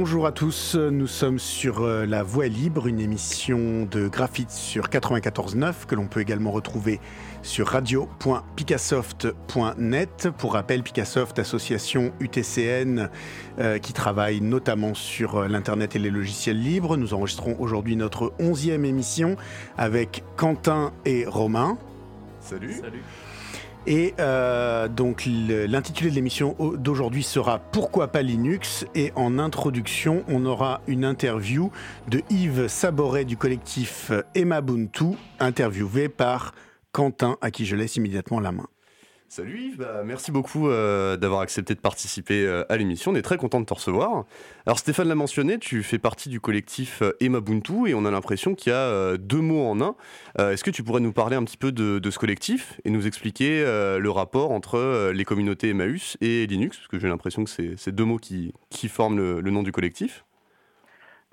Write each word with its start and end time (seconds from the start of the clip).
Bonjour 0.00 0.26
à 0.28 0.32
tous, 0.32 0.76
nous 0.76 1.08
sommes 1.08 1.40
sur 1.40 1.82
euh, 1.82 2.06
La 2.06 2.22
Voix 2.22 2.46
libre, 2.46 2.86
une 2.86 3.00
émission 3.00 3.84
de 3.84 4.06
graphite 4.06 4.52
sur 4.52 4.90
94.9 4.90 5.86
que 5.88 5.96
l'on 5.96 6.06
peut 6.06 6.20
également 6.20 6.52
retrouver 6.52 7.00
sur 7.42 7.66
radio.picassoft.net. 7.66 10.28
Pour 10.38 10.52
rappel, 10.52 10.84
Picassoft, 10.84 11.40
association 11.40 12.12
UTCN 12.20 13.08
euh, 13.58 13.78
qui 13.78 13.92
travaille 13.92 14.40
notamment 14.40 14.94
sur 14.94 15.38
euh, 15.38 15.48
l'Internet 15.48 15.96
et 15.96 15.98
les 15.98 16.10
logiciels 16.10 16.62
libres. 16.62 16.96
Nous 16.96 17.12
enregistrons 17.12 17.56
aujourd'hui 17.58 17.96
notre 17.96 18.32
onzième 18.38 18.84
émission 18.84 19.34
avec 19.76 20.22
Quentin 20.36 20.92
et 21.06 21.24
Romain. 21.26 21.76
Salut. 22.40 22.74
Salut. 22.74 23.02
Et 23.86 24.14
euh, 24.18 24.88
donc 24.88 25.24
l'intitulé 25.26 26.10
de 26.10 26.14
l'émission 26.14 26.56
d'aujourd'hui 26.76 27.22
sera 27.22 27.58
Pourquoi 27.58 28.08
pas 28.08 28.22
Linux? 28.22 28.84
Et 28.94 29.12
en 29.16 29.38
introduction, 29.38 30.24
on 30.28 30.44
aura 30.44 30.80
une 30.86 31.04
interview 31.04 31.70
de 32.08 32.22
Yves 32.30 32.68
Saboret 32.68 33.24
du 33.24 33.36
collectif 33.36 34.12
Emabuntu, 34.34 35.16
interviewé 35.40 36.08
par 36.08 36.52
Quentin, 36.92 37.36
à 37.40 37.50
qui 37.50 37.64
je 37.64 37.76
laisse 37.76 37.96
immédiatement 37.96 38.40
la 38.40 38.52
main. 38.52 38.66
Salut 39.30 39.74
bah, 39.76 40.04
merci 40.06 40.32
beaucoup 40.32 40.70
euh, 40.70 41.18
d'avoir 41.18 41.42
accepté 41.42 41.74
de 41.74 41.80
participer 41.80 42.46
euh, 42.46 42.64
à 42.70 42.78
l'émission. 42.78 43.10
On 43.10 43.14
est 43.14 43.20
très 43.20 43.36
content 43.36 43.60
de 43.60 43.66
te 43.66 43.74
recevoir. 43.74 44.24
Alors 44.64 44.78
Stéphane 44.78 45.06
l'a 45.06 45.14
mentionné, 45.14 45.58
tu 45.58 45.82
fais 45.82 45.98
partie 45.98 46.30
du 46.30 46.40
collectif 46.40 47.02
euh, 47.02 47.12
Emabuntu 47.20 47.88
et 47.88 47.94
on 47.94 48.06
a 48.06 48.10
l'impression 48.10 48.54
qu'il 48.54 48.72
y 48.72 48.74
a 48.74 49.18
deux 49.18 49.42
mots 49.42 49.66
en 49.66 49.82
un. 49.82 49.96
Est-ce 50.38 50.64
que 50.64 50.70
tu 50.70 50.82
pourrais 50.82 51.02
nous 51.02 51.12
parler 51.12 51.36
un 51.36 51.44
petit 51.44 51.58
peu 51.58 51.72
de, 51.72 52.10
ce 52.10 52.18
collectif 52.18 52.80
et 52.86 52.90
nous 52.90 53.06
expliquer 53.06 53.62
le 53.64 54.10
rapport 54.10 54.50
entre 54.50 55.10
les 55.12 55.24
communautés 55.24 55.70
Emmaüs 55.70 56.16
et 56.20 56.46
Linux? 56.46 56.78
Parce 56.78 56.88
que 56.88 56.98
j'ai 56.98 57.08
l'impression 57.08 57.44
que 57.44 57.50
c'est 57.50 57.92
deux 57.92 58.04
mots 58.04 58.18
qui, 58.18 58.52
forment 58.88 59.18
le, 59.18 59.50
nom 59.50 59.62
du 59.62 59.72
collectif. 59.72 60.24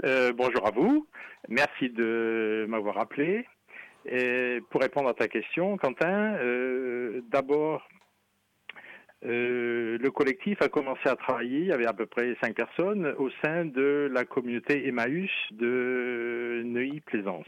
bonjour 0.03 0.67
à 0.67 0.71
vous, 0.71 1.07
merci 1.47 1.89
de 1.89 2.65
m'avoir 2.67 2.97
appelé. 2.97 3.45
Pour 4.69 4.81
répondre 4.81 5.09
à 5.09 5.15
ta 5.15 5.27
question, 5.27 5.77
Quentin, 5.77 6.35
euh, 6.35 7.21
d'abord, 7.31 7.87
euh, 9.25 9.97
le 9.99 10.11
collectif 10.11 10.61
a 10.61 10.69
commencé 10.69 11.09
à 11.09 11.15
travailler, 11.15 11.59
il 11.59 11.67
y 11.67 11.71
avait 11.71 11.87
à 11.87 11.93
peu 11.93 12.05
près 12.05 12.35
cinq 12.39 12.55
personnes, 12.55 13.15
au 13.17 13.31
sein 13.43 13.65
de 13.65 14.07
la 14.13 14.23
communauté 14.23 14.87
Emmaüs 14.87 15.31
de 15.51 16.61
Neuilly-Plaisance. 16.65 17.47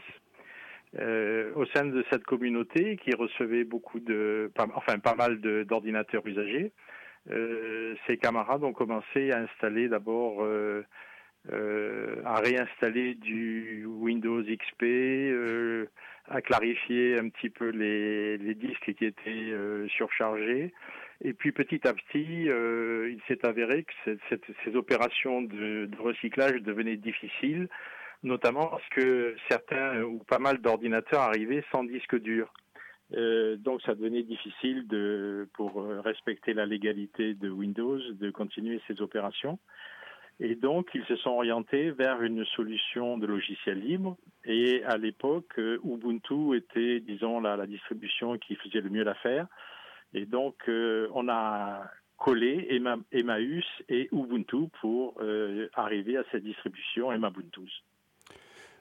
Euh, 0.98 1.52
au 1.54 1.64
sein 1.66 1.84
de 1.84 2.04
cette 2.10 2.24
communauté 2.24 2.96
qui 2.96 3.14
recevait 3.14 3.64
beaucoup 3.64 4.00
de, 4.00 4.50
enfin 4.74 4.98
pas 4.98 5.14
mal 5.14 5.40
d'ordinateurs 5.64 6.26
usagés, 6.26 6.72
ses 8.06 8.16
camarades 8.16 8.64
ont 8.64 8.72
commencé 8.72 9.30
à 9.30 9.40
installer 9.40 9.88
d'abord 9.88 10.42
à 11.52 12.40
réinstaller 12.40 13.14
du 13.16 13.84
Windows 13.86 14.42
XP, 14.42 14.82
à 16.30 16.42
clarifier 16.42 17.18
un 17.18 17.28
petit 17.28 17.50
peu 17.50 17.68
les, 17.68 18.38
les 18.38 18.54
disques 18.54 18.92
qui 18.94 19.04
étaient 19.04 19.50
euh, 19.52 19.88
surchargés. 19.88 20.72
Et 21.22 21.32
puis 21.32 21.52
petit 21.52 21.86
à 21.86 21.94
petit, 21.94 22.48
euh, 22.48 23.10
il 23.10 23.20
s'est 23.26 23.44
avéré 23.44 23.84
que 23.84 24.16
cette, 24.28 24.44
ces 24.64 24.76
opérations 24.76 25.42
de, 25.42 25.86
de, 25.86 25.96
recyclage 25.98 26.62
devenaient 26.62 26.96
difficiles, 26.96 27.68
notamment 28.22 28.66
parce 28.66 28.88
que 28.90 29.34
certains 29.50 30.02
ou 30.02 30.18
pas 30.18 30.38
mal 30.38 30.58
d'ordinateurs 30.58 31.22
arrivaient 31.22 31.64
sans 31.72 31.82
disque 31.84 32.18
dur. 32.20 32.52
Euh, 33.14 33.56
donc 33.56 33.80
ça 33.82 33.94
devenait 33.94 34.22
difficile 34.22 34.86
de, 34.86 35.48
pour 35.54 35.82
respecter 36.04 36.52
la 36.52 36.66
légalité 36.66 37.34
de 37.34 37.48
Windows 37.48 37.98
de 37.98 38.30
continuer 38.30 38.80
ces 38.86 39.00
opérations. 39.00 39.58
Et 40.40 40.54
donc, 40.54 40.90
ils 40.94 41.04
se 41.06 41.16
sont 41.16 41.30
orientés 41.30 41.90
vers 41.90 42.22
une 42.22 42.44
solution 42.44 43.18
de 43.18 43.26
logiciel 43.26 43.80
libre. 43.80 44.16
Et 44.44 44.84
à 44.84 44.96
l'époque, 44.96 45.58
euh, 45.58 45.80
Ubuntu 45.84 46.56
était, 46.56 47.00
disons, 47.00 47.40
la, 47.40 47.66
distribution 47.66 48.38
qui 48.38 48.54
faisait 48.54 48.80
le 48.80 48.90
mieux 48.90 49.02
l'affaire. 49.02 49.48
Et 50.14 50.26
donc, 50.26 50.56
euh, 50.68 51.08
on 51.12 51.28
a 51.28 51.82
collé 52.16 52.80
Emmaüs 53.12 53.64
et 53.88 54.08
Ubuntu 54.12 54.68
pour 54.80 55.14
euh, 55.20 55.68
arriver 55.74 56.16
à 56.16 56.24
cette 56.30 56.44
distribution 56.44 57.12
Emabuntu. 57.12 57.68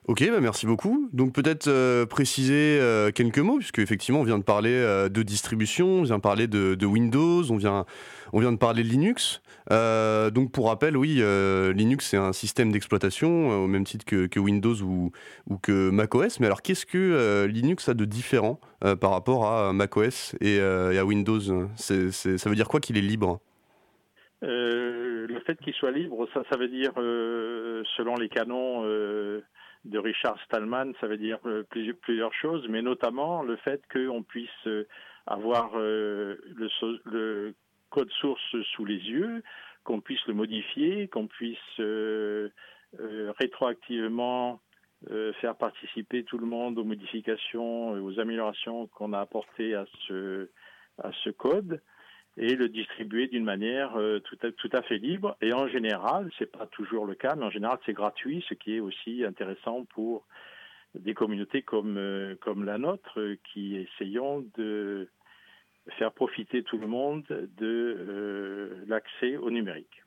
Ok, 0.07 0.25
bah 0.31 0.39
merci 0.39 0.65
beaucoup. 0.65 1.09
Donc 1.11 1.33
peut-être 1.33 1.67
euh, 1.67 2.05
préciser 2.05 2.79
euh, 2.79 3.11
quelques 3.11 3.39
mots, 3.39 3.57
puisque 3.57 3.79
effectivement 3.79 4.21
on 4.21 4.23
vient 4.23 4.37
de 4.37 4.43
parler 4.43 4.71
euh, 4.71 5.09
de 5.09 5.21
distribution, 5.21 5.85
on 5.85 6.03
vient 6.03 6.15
de 6.15 6.21
parler 6.21 6.47
de, 6.47 6.85
Windows, 6.85 7.51
on 7.51 7.57
vient, 7.57 7.85
on 8.31 8.39
vient 8.39 8.53
de 8.53 8.57
parler 8.57 8.83
de 8.83 8.87
Linux. 8.87 9.41
donc 9.69 10.53
pour 10.53 10.67
rappel, 10.67 10.95
oui, 10.95 11.21
Linux 11.75 12.07
c'est 12.07 12.15
un 12.15 12.31
système 12.31 12.71
d'exploitation 12.71 13.49
au 13.49 13.67
même 13.67 13.83
titre 13.83 14.05
que, 14.05 14.39
Windows 14.39 14.75
ou, 14.81 15.11
ou, 15.49 15.57
que 15.57 15.89
macOS. 15.89 16.39
Mais 16.39 16.45
alors 16.45 16.61
qu'est-ce 16.61 16.85
que 16.85 17.45
Linux 17.45 17.89
a 17.89 17.93
de 17.93 18.05
différent 18.05 18.61
par 19.01 19.11
rapport 19.11 19.45
à 19.45 19.73
macOS 19.73 20.37
et, 20.39 20.55
et 20.55 20.97
à 20.97 21.03
Windows? 21.03 21.67
Ça 21.75 22.49
veut 22.49 22.55
dire 22.55 22.69
quoi 22.69 22.79
qu'il 22.79 22.97
est 22.97 23.01
libre? 23.01 23.41
Le 24.41 25.39
fait 25.45 25.59
qu'il 25.59 25.73
soit 25.73 25.91
libre, 25.91 26.27
ça, 26.33 26.43
ça 26.49 26.57
veut 26.57 26.69
dire, 26.69 26.93
selon 27.97 28.15
les 28.15 28.29
canons 28.29 28.85
de 29.87 29.99
Richard 29.99 30.39
Stallman, 30.45 30.93
ça 30.99 31.07
veut 31.07 31.17
dire 31.17 31.39
euh, 31.45 31.63
plusieurs, 32.01 32.33
choses, 32.33 32.67
mais 32.69 32.81
notamment 32.81 33.41
le 33.41 33.55
fait 33.57 33.81
qu'on 33.91 34.23
puisse 34.23 34.49
euh, 34.67 34.87
avoir 35.25 35.71
euh, 35.75 36.37
le, 36.55 37.55
code 37.89 38.11
source 38.19 38.55
sous 38.73 38.85
les 38.85 38.97
yeux, 38.97 39.41
qu'on 39.85 40.01
puisse 40.01 40.25
le 40.27 40.33
modifier, 40.33 41.07
qu'on 41.07 41.27
puisse 41.27 41.81
rétroactivement 43.39 44.59
faire 45.39 45.55
participer 45.55 46.25
tout 46.25 46.37
le 46.37 46.45
monde 46.45 46.77
aux 46.77 46.83
modifications, 46.83 47.91
aux 47.91 48.19
améliorations 48.19 48.87
qu'on 48.87 49.13
a 49.13 49.21
apportées 49.21 49.73
à 49.73 49.85
ce, 50.05 50.49
à 51.01 51.11
ce 51.23 51.29
code 51.29 51.81
et 52.37 52.55
le 52.55 52.69
distribuer 52.69 53.27
d'une 53.27 53.43
manière 53.43 53.97
euh, 53.97 54.19
tout, 54.19 54.37
à, 54.43 54.51
tout 54.51 54.69
à 54.71 54.81
fait 54.83 54.97
libre. 54.97 55.35
Et 55.41 55.53
en 55.53 55.67
général, 55.67 56.29
c'est 56.37 56.51
pas 56.51 56.67
toujours 56.67 57.05
le 57.05 57.15
cas, 57.15 57.35
mais 57.35 57.45
en 57.45 57.49
général, 57.49 57.79
c'est 57.85 57.93
gratuit, 57.93 58.45
ce 58.47 58.53
qui 58.53 58.75
est 58.75 58.79
aussi 58.79 59.23
intéressant 59.25 59.85
pour 59.85 60.25
des 60.95 61.13
communautés 61.13 61.63
comme, 61.63 61.97
euh, 61.97 62.35
comme 62.39 62.63
la 62.63 62.77
nôtre, 62.77 63.19
qui 63.51 63.75
essayons 63.75 64.45
de 64.57 65.09
faire 65.97 66.11
profiter 66.11 66.63
tout 66.63 66.77
le 66.77 66.87
monde 66.87 67.23
de 67.29 67.57
euh, 67.61 68.83
l'accès 68.87 69.37
au 69.37 69.49
numérique. 69.49 70.03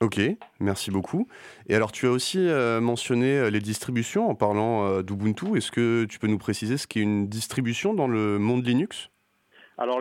Ok, 0.00 0.18
merci 0.60 0.90
beaucoup. 0.90 1.28
Et 1.68 1.74
alors, 1.74 1.92
tu 1.92 2.06
as 2.06 2.10
aussi 2.10 2.38
mentionné 2.80 3.50
les 3.50 3.60
distributions 3.60 4.30
en 4.30 4.34
parlant 4.34 5.02
d'Ubuntu. 5.02 5.58
Est-ce 5.58 5.70
que 5.70 6.06
tu 6.06 6.18
peux 6.18 6.26
nous 6.26 6.38
préciser 6.38 6.78
ce 6.78 6.86
qu'est 6.86 7.02
une 7.02 7.28
distribution 7.28 7.92
dans 7.92 8.08
le 8.08 8.38
monde 8.38 8.66
Linux? 8.66 9.10
Alors, 9.76 10.00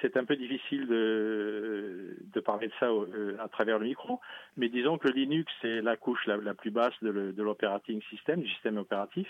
c'est 0.00 0.16
un 0.16 0.24
peu 0.24 0.36
difficile 0.36 0.86
de, 0.86 2.16
de, 2.32 2.40
parler 2.40 2.68
de 2.68 2.72
ça 2.78 2.86
euh, 2.86 3.36
à 3.38 3.48
travers 3.48 3.78
le 3.78 3.86
micro, 3.86 4.20
mais 4.56 4.68
disons 4.68 4.98
que 4.98 5.08
Linux 5.08 5.50
c'est 5.62 5.80
la 5.80 5.96
couche 5.96 6.26
la, 6.26 6.36
la, 6.36 6.54
plus 6.54 6.70
basse 6.70 6.94
de 7.02 7.42
l'operating 7.42 8.00
system, 8.10 8.40
du 8.42 8.48
système 8.48 8.78
opératif. 8.78 9.28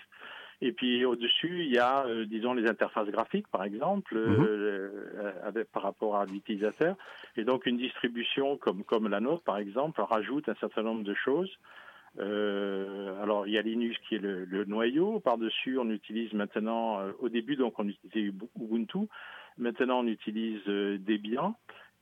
Et 0.63 0.73
puis 0.73 1.05
au-dessus, 1.07 1.65
il 1.65 1.73
y 1.73 1.79
a, 1.79 2.05
euh, 2.05 2.27
disons, 2.27 2.53
les 2.53 2.69
interfaces 2.69 3.09
graphiques, 3.09 3.49
par 3.49 3.65
exemple, 3.65 4.15
euh, 4.15 4.91
mhm. 5.15 5.33
avec, 5.43 5.73
par 5.73 5.83
rapport 5.83 6.17
à 6.17 6.27
l'utilisateur. 6.27 6.97
Et 7.37 7.45
donc 7.45 7.67
une 7.67 7.79
distribution 7.79 8.59
comme, 8.59 8.85
comme 8.85 9.09
la 9.09 9.21
nôtre, 9.21 9.43
par 9.43 9.57
exemple, 9.57 10.01
rajoute 10.03 10.49
un 10.49 10.57
certain 10.57 10.83
nombre 10.83 11.05
de 11.05 11.15
choses. 11.15 11.51
alors 12.19 13.47
il 13.47 13.53
y 13.55 13.59
a 13.59 13.63
Linux 13.63 13.97
qui 14.07 14.17
est 14.17 14.19
le, 14.19 14.45
le 14.45 14.65
noyau. 14.65 15.21
Par-dessus, 15.21 15.79
on 15.79 15.89
utilise 15.89 16.33
maintenant, 16.35 17.01
au 17.21 17.29
début, 17.31 17.57
donc 17.57 17.79
on 17.79 17.89
utilisait 17.89 18.33
Ubuntu. 18.61 19.09
Maintenant, 19.59 20.01
on 20.01 20.07
utilise 20.07 20.61
euh, 20.69 20.99
Debian. 20.99 21.55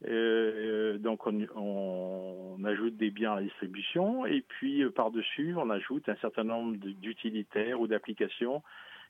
Euh, 0.07 0.97
donc 0.99 1.27
on, 1.27 1.45
on, 1.57 2.65
ajoute 2.65 2.97
des 2.97 3.11
biens 3.11 3.33
à 3.33 3.37
la 3.37 3.43
distribution 3.43 4.27
et 4.27 4.43
puis 4.43 4.85
euh, 4.85 4.93
par-dessus 4.93 5.57
on 5.57 5.71
ajoute 5.71 6.09
un 6.09 6.15
certain 6.21 6.45
nombre 6.45 6.77
d'utilitaires 6.77 7.81
ou 7.81 7.89
d'applications 7.89 8.63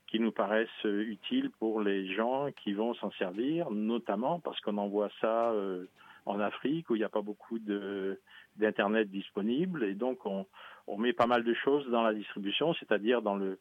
qui 0.06 0.18
nous 0.18 0.32
paraissent 0.32 0.84
utiles 0.84 1.50
pour 1.58 1.82
les 1.82 2.06
gens 2.14 2.48
qui 2.52 2.72
vont 2.72 2.94
s'en 2.94 3.10
servir, 3.12 3.70
notamment 3.70 4.40
parce 4.40 4.58
qu'on 4.62 4.78
envoie 4.78 5.10
ça 5.20 5.52
en 6.24 6.40
Afrique 6.40 6.88
où 6.88 6.94
il 6.94 7.00
n'y 7.00 7.04
a 7.04 7.10
pas 7.10 7.20
beaucoup 7.20 7.58
d'internet 8.56 9.10
disponible 9.10 9.84
et 9.84 9.92
donc 9.92 10.24
on, 10.24 10.46
on, 10.86 10.96
met 10.96 11.12
pas 11.12 11.26
mal 11.26 11.44
de 11.44 11.52
choses 11.52 11.86
dans 11.90 12.02
la 12.02 12.14
distribution, 12.14 12.72
c'est-à-dire 12.72 13.20
dans 13.20 13.36
le 13.36 13.58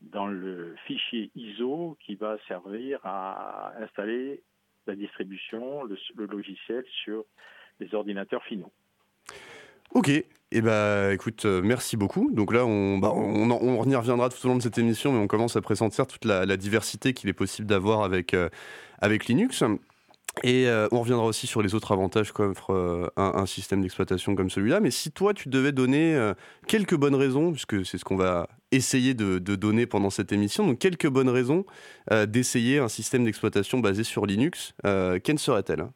dans 0.00 0.26
le 0.26 0.74
fichier 0.86 1.30
ISO 1.34 1.96
qui 2.00 2.14
va 2.14 2.36
servir 2.48 3.00
à 3.04 3.72
installer 3.80 4.42
la 4.86 4.94
distribution, 4.94 5.84
le, 5.84 6.26
logiciel 6.26 6.84
sur 7.04 7.24
les 7.78 7.94
ordinateurs 7.94 8.42
finaux. 8.44 8.72
Ok, 9.92 10.08
eh 10.08 10.60
ben, 10.60 11.10
écoute, 11.10 11.44
euh, 11.44 11.60
merci 11.62 11.96
beaucoup. 11.96 12.30
Donc 12.32 12.52
là, 12.52 12.64
on, 12.64 12.98
bah, 12.98 13.12
on, 13.14 13.84
y 13.90 13.94
reviendra 13.96 14.28
tout 14.28 14.44
au 14.46 14.48
long 14.48 14.56
de 14.56 14.62
cette 14.62 14.78
émission, 14.78 15.12
mais 15.12 15.18
on 15.18 15.26
commence 15.26 15.56
à 15.56 15.60
pressentir 15.60 16.06
toute 16.06 16.24
la, 16.24 16.56
diversité 16.56 17.12
qu'il 17.12 17.28
est 17.28 17.34
possible 17.34 17.66
d'avoir 17.66 18.02
avec, 18.02 18.34
euh, 18.34 18.48
avec 19.00 19.26
Linux. 19.26 19.62
Et 20.42 20.68
euh, 20.68 20.88
on 20.90 21.00
reviendra 21.00 21.26
aussi 21.26 21.46
sur 21.46 21.60
les 21.60 21.74
autres 21.74 21.92
avantages 21.92 22.32
qu'offre 22.32 22.72
euh, 22.72 23.08
un, 23.16 23.44
système 23.46 23.82
d'exploitation 23.82 24.34
comme 24.34 24.48
celui-là. 24.48 24.80
Mais 24.80 24.90
si 24.90 25.10
toi, 25.10 25.34
tu 25.34 25.48
devais 25.48 25.72
donner 25.72 26.14
euh, 26.14 26.32
quelques 26.66 26.94
bonnes 26.96 27.14
raisons, 27.14 27.52
puisque 27.52 27.84
c'est 27.84 27.98
ce 27.98 28.04
qu'on 28.04 28.16
va 28.16 28.48
essayer 28.72 29.12
de, 29.14 29.38
donner 29.38 29.86
pendant 29.86 30.10
cette 30.10 30.32
émission, 30.32 30.66
donc 30.66 30.78
quelques 30.78 31.08
bonnes 31.08 31.28
raisons 31.28 31.64
d'essayer 32.28 32.78
un 32.78 32.88
système 32.88 33.24
d'exploitation 33.24 33.80
basé 33.80 34.04
sur 34.04 34.26
Linux, 34.26 34.74
quelles 34.84 35.40
seraient-elles? 35.40 35.86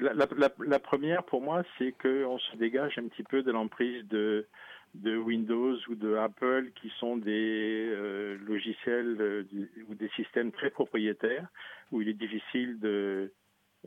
La, 0.00 0.78
première, 0.78 1.22
pour 1.24 1.42
moi, 1.42 1.62
c'est 1.76 1.92
qu'on 1.92 2.38
se 2.38 2.56
dégage 2.56 2.98
un 2.98 3.08
petit 3.08 3.24
peu 3.24 3.42
de 3.42 3.52
l'emprise 3.52 4.06
de 4.08 4.46
de 4.94 5.16
Windows 5.16 5.76
ou 5.88 5.94
de 5.94 6.16
Apple 6.16 6.70
qui 6.80 6.90
sont 6.98 7.16
des 7.16 7.86
euh, 7.88 8.36
logiciels 8.46 9.16
euh, 9.20 9.44
ou 9.88 9.94
des 9.94 10.08
systèmes 10.10 10.50
très 10.52 10.70
propriétaires 10.70 11.46
où 11.92 12.02
il 12.02 12.08
est 12.08 12.14
difficile 12.14 12.78
de 12.80 13.32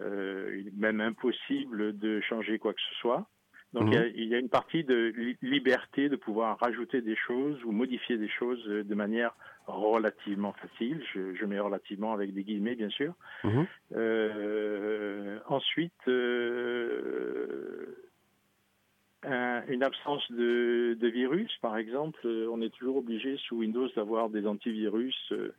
euh, 0.01 0.63
même 0.75 1.01
impossible 1.01 1.97
de 1.97 2.21
changer 2.21 2.57
quoi 2.57 2.73
que 2.73 2.81
ce 2.89 2.95
soit. 2.95 3.27
Donc 3.73 3.87
il, 3.87 4.27
y 4.27 4.35
a, 4.35 4.37
mhm. 4.37 4.43
une 4.43 4.49
partie 4.49 4.83
de 4.83 5.11
liberté 5.41 6.07
de 6.07 6.15
pouvoir 6.15 6.59
rajouter 6.59 7.01
des 7.01 7.15
choses 7.15 7.63
ou 7.63 7.71
modifier 7.71 8.19
des 8.19 8.29
choses 8.29 8.63
de 8.65 8.95
manière 8.95 9.35
relativement 9.65 10.53
facile. 10.53 11.03
Je, 11.15 11.45
mets 11.45 11.59
relativement 11.59 12.13
avec 12.13 12.35
des 12.35 12.43
guillemets 12.43 12.75
bien 12.75 12.89
sûr. 12.89 13.15
Mhm. 13.43 13.65
ensuite 15.47 16.07
une 19.25 19.83
absence 19.83 20.23
de, 20.31 21.07
virus, 21.07 21.51
par 21.61 21.77
exemple, 21.77 22.19
euh, 22.25 22.47
on 22.51 22.61
est 22.61 22.69
toujours 22.69 22.97
obligé 22.97 23.37
sous 23.37 23.57
Windows 23.57 23.87
d'avoir 23.95 24.29
des 24.29 24.45
antivirus 24.45 25.15
euh, 25.31 25.53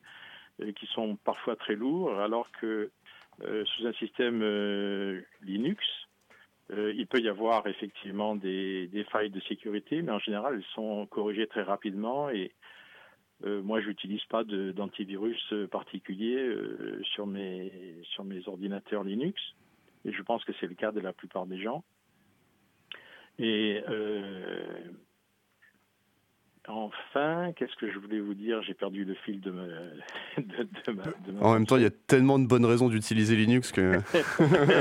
euh, 0.60 0.72
qui 0.72 0.86
sont 0.86 1.16
parfois 1.16 1.56
très 1.56 1.74
lourds, 1.74 2.18
alors 2.18 2.50
que 2.60 2.90
sous 3.40 3.84
un 3.84 3.92
système 3.94 4.44
Linux, 5.42 5.84
il 6.70 7.04
peut 7.08 7.18
y 7.18 7.28
avoir 7.28 7.66
effectivement 7.66 8.36
des, 8.36 8.88
failles 9.10 9.30
de 9.30 9.40
sécurité, 9.40 10.02
mais 10.02 10.12
en 10.12 10.20
général, 10.20 10.54
elles 10.54 10.72
sont 10.72 11.04
corrigées 11.06 11.48
très 11.48 11.62
rapidement 11.62 12.30
et 12.30 12.52
moi, 13.44 13.80
je 13.80 13.88
n'utilise 13.88 14.24
pas 14.26 14.44
d'antivirus 14.44 15.52
particulier 15.72 16.48
sur, 17.02 17.26
mes, 17.26 17.72
sur 18.04 18.22
mes 18.22 18.46
ordinateurs 18.46 19.02
Linux 19.02 19.42
et 20.04 20.12
je 20.12 20.22
pense 20.22 20.44
que 20.44 20.52
c'est 20.60 20.68
le 20.68 20.76
cas 20.76 20.92
de 20.92 21.00
la 21.00 21.12
plupart 21.12 21.46
des 21.46 21.60
gens. 21.60 21.82
Et 23.38 23.82
euh, 23.88 24.62
enfin, 26.68 27.50
qu'est-ce 27.56 27.74
que 27.76 27.90
je 27.90 27.98
voulais 27.98 28.20
vous 28.20 28.34
dire? 28.34 28.62
J'ai 28.62 28.74
perdu 28.74 29.04
le 29.04 29.14
fil 29.24 29.40
de 29.40 29.50
ma. 29.50 29.64
en 31.40 31.52
même 31.54 31.66
temps, 31.66 31.76
il 31.76 31.82
y 31.82 31.86
a 31.86 31.90
tellement 31.90 32.38
de 32.38 32.46
bonnes 32.46 32.64
raisons 32.64 32.88
d'utiliser 32.88 33.34
Linux 33.34 33.72
que. 33.72 33.98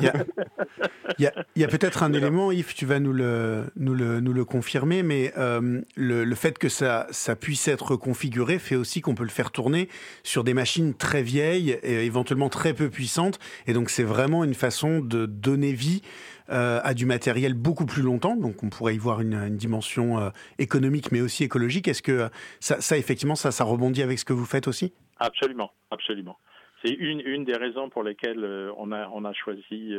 il 1.18 1.32
y 1.56 1.64
a, 1.64 1.68
peut-être 1.68 2.04
un 2.04 2.14
élément, 2.14 2.52
Yves, 2.52 2.76
tu 2.76 2.86
vas 2.86 3.00
nous 3.00 3.12
le, 3.12 3.66
nous 3.76 3.96
le, 3.96 4.20
nous 4.20 4.34
le 4.34 4.46
confirmer, 4.46 5.02
mais 5.02 5.34
euh, 5.38 5.82
le, 5.96 6.24
le, 6.24 6.36
fait 6.36 6.60
que 6.60 6.70
ça, 6.70 7.08
ça 7.10 7.36
puisse 7.36 7.68
être 7.68 7.96
configuré 7.96 8.60
fait 8.60 8.76
aussi 8.76 9.02
qu'on 9.02 9.16
peut 9.16 9.24
le 9.24 9.30
faire 9.30 9.50
tourner 9.50 9.90
sur 10.22 10.44
des 10.44 10.54
machines 10.54 10.94
très 10.94 11.24
vieilles 11.24 11.72
et 11.82 12.06
éventuellement 12.06 12.50
très 12.50 12.76
peu 12.76 12.92
puissantes. 12.92 13.40
Et 13.66 13.74
donc, 13.74 13.90
c'est 13.90 14.04
vraiment 14.04 14.44
une 14.44 14.54
façon 14.54 15.00
de 15.00 15.26
donner 15.26 15.74
vie 15.74 16.04
euh, 16.50 16.80
à 16.84 16.94
du 16.94 17.06
matériel 17.06 17.54
beaucoup 17.54 17.86
plus 17.86 18.02
longtemps, 18.02 18.36
donc 18.36 18.64
on 18.64 18.70
pourrait 18.70 18.96
y 18.96 18.98
voir 18.98 19.22
une, 19.22 19.56
dimension 19.56 20.20
euh, 20.20 20.30
économique 20.60 21.12
mais 21.12 21.22
aussi 21.22 21.44
écologique. 21.44 21.88
Est-ce 21.88 22.02
que 22.02 22.30
ça, 22.60 22.98
effectivement, 22.98 23.36
ça, 23.36 23.52
ça 23.52 23.64
rebondit 23.64 24.02
avec 24.02 24.20
ce 24.20 24.26
que 24.26 24.34
vous 24.34 24.46
faites 24.46 24.68
aussi? 24.68 24.94
Absolument, 25.20 25.72
absolument. 25.92 26.38
C'est 26.84 26.94
une, 26.94 27.22
une 27.22 27.46
des 27.46 27.56
raisons 27.56 27.90
pour 27.90 28.04
lesquelles 28.04 28.44
euh, 28.44 28.72
on, 28.78 28.92
a, 28.92 29.08
on 29.14 29.24
a 29.24 29.34
choisi 29.34 29.94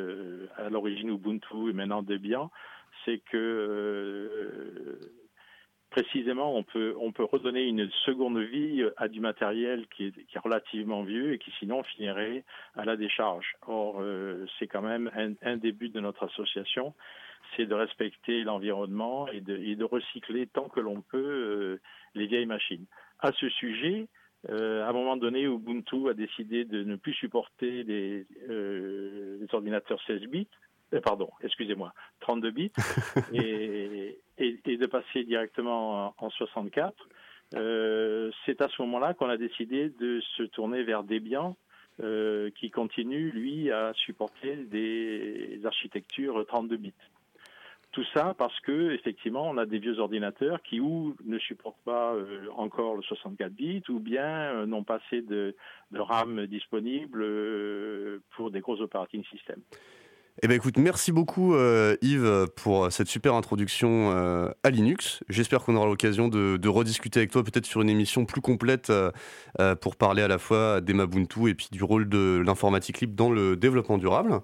à 0.58 0.68
l'origine 0.68 1.08
Ubuntu 1.08 1.70
et 1.70 1.72
maintenant 1.72 2.02
Debian, 2.02 2.50
c'est 3.04 3.22
que 3.30 4.98
précisément, 5.94 6.56
on 6.56 6.64
peut, 6.64 6.96
on 6.98 7.12
peut 7.12 7.22
redonner 7.22 7.62
une 7.62 7.88
seconde 8.04 8.40
vie 8.40 8.82
à 8.96 9.06
du 9.06 9.20
matériel 9.20 9.86
qui 9.94 10.06
est, 10.06 10.38
relativement 10.40 11.04
vieux 11.04 11.34
et 11.34 11.38
qui 11.38 11.52
sinon 11.60 11.84
finirait 11.84 12.42
à 12.74 12.84
la 12.84 12.96
décharge. 12.96 13.54
Or, 13.68 14.00
euh, 14.00 14.44
c'est 14.58 14.66
quand 14.66 14.82
même 14.82 15.08
un, 15.14 15.34
un, 15.48 15.56
des 15.56 15.70
buts 15.70 15.90
de 15.90 16.00
notre 16.00 16.24
association, 16.24 16.94
c'est 17.54 17.66
de 17.66 17.74
respecter 17.74 18.42
l'environnement 18.42 19.28
et 19.28 19.40
de, 19.40 19.84
recycler 19.84 20.48
tant 20.48 20.68
que 20.68 20.80
l'on 20.80 21.00
peut 21.00 21.16
euh, 21.16 21.80
les 22.16 22.26
vieilles 22.26 22.46
machines. 22.46 22.86
À 23.20 23.30
ce 23.30 23.48
sujet, 23.50 24.08
euh, 24.50 24.84
à 24.84 24.88
un 24.88 24.92
moment 24.92 25.16
donné, 25.16 25.44
Ubuntu 25.44 26.08
a 26.08 26.14
décidé 26.14 26.64
de 26.64 26.82
ne 26.82 26.96
plus 26.96 27.14
supporter 27.14 27.84
les, 27.84 28.26
les 28.48 29.54
ordinateurs 29.54 30.02
16 30.08 30.22
bits 30.22 30.48
pardon, 31.00 31.30
excusez-moi, 31.42 31.92
32 32.20 32.50
bits, 32.50 32.72
et, 33.32 34.18
et, 34.38 34.76
de 34.76 34.86
passer 34.86 35.24
directement 35.24 36.14
en, 36.16 36.30
64. 36.30 36.94
Euh, 37.54 38.30
c'est 38.44 38.60
à 38.60 38.68
ce 38.68 38.82
moment-là 38.82 39.14
qu'on 39.14 39.28
a 39.28 39.36
décidé 39.36 39.90
de 39.90 40.20
se 40.36 40.42
tourner 40.44 40.82
vers 40.82 41.04
Debian, 41.04 41.56
euh, 42.02 42.50
qui 42.58 42.70
continue, 42.70 43.30
lui, 43.30 43.70
à 43.70 43.92
supporter 43.94 44.56
des 44.56 45.60
architectures 45.64 46.44
32 46.46 46.76
bits. 46.76 46.92
Tout 47.92 48.04
ça 48.12 48.34
parce 48.36 48.58
que 48.60 48.90
effectivement, 48.90 49.48
on 49.48 49.56
a 49.56 49.66
des 49.66 49.78
vieux 49.78 50.00
ordinateurs 50.00 50.60
qui 50.62 50.80
ou 50.80 51.14
ne 51.24 51.38
supportent 51.38 51.84
pas 51.84 52.16
encore 52.56 52.96
le 52.96 53.02
64 53.02 53.52
bits, 53.52 53.84
ou 53.88 54.00
bien 54.00 54.66
n'ont 54.66 54.82
pas 54.82 54.96
assez 54.96 55.22
de, 55.22 55.54
de 55.92 56.00
RAM 56.00 56.46
disponible 56.46 57.24
pour 58.30 58.50
des 58.50 58.58
gros 58.58 58.80
operating 58.80 59.24
systems. 59.26 59.62
Eh 60.44 60.46
ben 60.46 60.56
écoute, 60.56 60.76
merci 60.76 61.10
beaucoup 61.10 61.54
euh, 61.54 61.96
Yves 62.02 62.48
pour 62.54 62.92
cette 62.92 63.08
super 63.08 63.32
introduction 63.32 64.12
euh, 64.12 64.50
à 64.62 64.68
Linux. 64.68 65.24
J'espère 65.30 65.60
qu'on 65.60 65.74
aura 65.74 65.86
l'occasion 65.86 66.28
de, 66.28 66.68
rediscuter 66.68 67.20
avec 67.20 67.30
toi 67.30 67.42
peut-être 67.42 67.64
sur 67.64 67.80
une 67.80 67.88
émission 67.88 68.26
plus 68.26 68.42
complète 68.42 68.90
euh, 68.90 69.10
pour 69.76 69.96
parler 69.96 70.20
à 70.20 70.28
la 70.28 70.36
fois 70.36 70.82
d'Emabuntu 70.82 71.48
et 71.48 71.54
puis 71.54 71.68
du 71.72 71.82
rôle 71.82 72.10
de 72.10 72.42
l'informatique 72.44 73.00
libre 73.00 73.14
dans 73.16 73.30
le 73.30 73.56
développement 73.56 73.96
durable. 73.96 74.42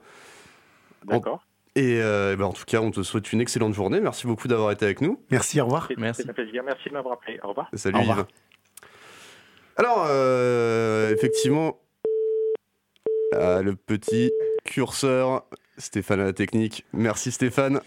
D'accord. 1.04 1.44
Et 1.76 1.98
ben, 1.98 2.44
en 2.44 2.54
tout 2.54 2.64
cas, 2.66 2.80
on 2.80 2.90
te 2.90 3.02
souhaite 3.02 3.30
une 3.34 3.42
excellente 3.42 3.74
journée. 3.74 4.00
Merci 4.00 4.26
beaucoup 4.26 4.48
d'avoir 4.48 4.70
été 4.70 4.86
avec 4.86 5.02
nous. 5.02 5.22
Merci, 5.30 5.60
au 5.60 5.66
revoir. 5.66 5.86
Merci. 5.98 6.24
un 6.26 6.32
plaisir. 6.32 6.62
Merci 6.64 6.88
de 6.88 6.94
m'avoir 6.94 7.18
appelé. 7.18 7.38
Au 7.42 7.48
revoir. 7.48 7.68
Salut 7.74 8.00
Yves. 8.00 8.24
Alors, 9.76 10.06
effectivement, 11.10 11.78
le 13.34 13.72
petit 13.74 14.32
curseur 14.64 15.44
Stéphane 15.80 16.20
à 16.20 16.24
la 16.24 16.32
technique. 16.32 16.84
Merci 16.92 17.32
Stéphane. 17.32 17.80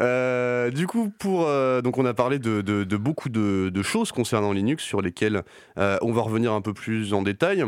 Euh, 0.00 0.70
du 0.70 0.86
coup, 0.86 1.10
pour, 1.18 1.46
euh, 1.46 1.80
donc 1.82 1.98
on 1.98 2.04
a 2.04 2.14
parlé 2.14 2.38
de, 2.38 2.96
beaucoup 2.96 3.28
de, 3.28 3.82
choses 3.82 4.12
concernant 4.12 4.52
Linux 4.52 4.84
sur 4.84 5.00
lesquelles 5.00 5.42
euh, 5.78 5.98
on 6.02 6.12
va 6.12 6.22
revenir 6.22 6.52
un 6.52 6.60
peu 6.60 6.74
plus 6.74 7.12
en 7.14 7.22
détail. 7.22 7.64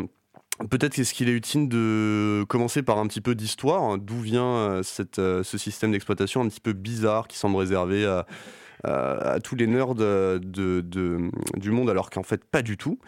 Peut-être 0.71 0.95
qu'est-ce 0.95 1.15
qu'il 1.15 1.29
est 1.29 1.33
utile 1.33 1.69
de 1.69 2.45
commencer 2.49 2.83
par 2.83 2.99
un 2.99 3.07
petit 3.07 3.23
peu 3.23 3.35
d'histoire. 3.35 3.99
D'où 3.99 4.21
vient 4.21 4.81
ce 4.83 5.59
système 5.59 5.93
d'exploitation 5.93 6.43
un 6.43 6.49
petit 6.49 6.61
peu 6.61 6.75
bizarre 6.75 7.27
qui 7.27 7.39
semble 7.39 7.57
réservé 7.57 8.05
à 8.05 8.27
à 8.85 9.39
tous 9.41 9.55
les 9.55 9.67
nerds 9.67 9.95
du 9.95 11.71
monde, 11.71 11.91
alors 11.91 12.11
qu'en 12.11 12.23
fait 12.23 12.45
pas 12.45 12.63
du 12.63 12.77
tout. 12.77 12.99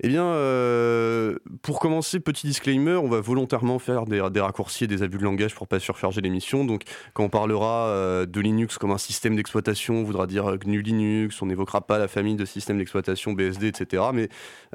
Eh 0.00 0.08
bien, 0.08 0.24
euh, 0.24 1.38
pour 1.62 1.80
commencer, 1.80 2.20
petit 2.20 2.46
disclaimer, 2.46 2.94
on 2.94 3.08
va 3.08 3.20
volontairement 3.20 3.80
faire 3.80 4.04
des, 4.04 4.20
raccourcis 4.20 4.84
et 4.84 4.86
des 4.86 5.02
abus 5.02 5.18
de 5.18 5.24
langage 5.24 5.54
pour 5.54 5.66
pas 5.66 5.80
surcharger 5.80 6.20
l'émission. 6.20 6.64
Donc, 6.64 6.82
quand 7.14 7.24
on 7.24 7.28
parlera 7.28 7.88
euh, 7.88 8.24
de 8.24 8.40
Linux 8.40 8.78
comme 8.78 8.92
un 8.92 8.98
système 8.98 9.34
d'exploitation, 9.34 9.94
on 9.94 10.04
voudra 10.04 10.28
dire 10.28 10.56
GNU 10.58 10.82
Linux, 10.82 11.42
on 11.42 11.46
n'évoquera 11.46 11.80
pas 11.80 11.98
la 11.98 12.06
famille 12.06 12.36
de 12.36 12.44
systèmes 12.44 12.78
d'exploitation 12.78 13.32
BSD, 13.32 13.66
etc. 13.66 14.04
Mais 14.14 14.28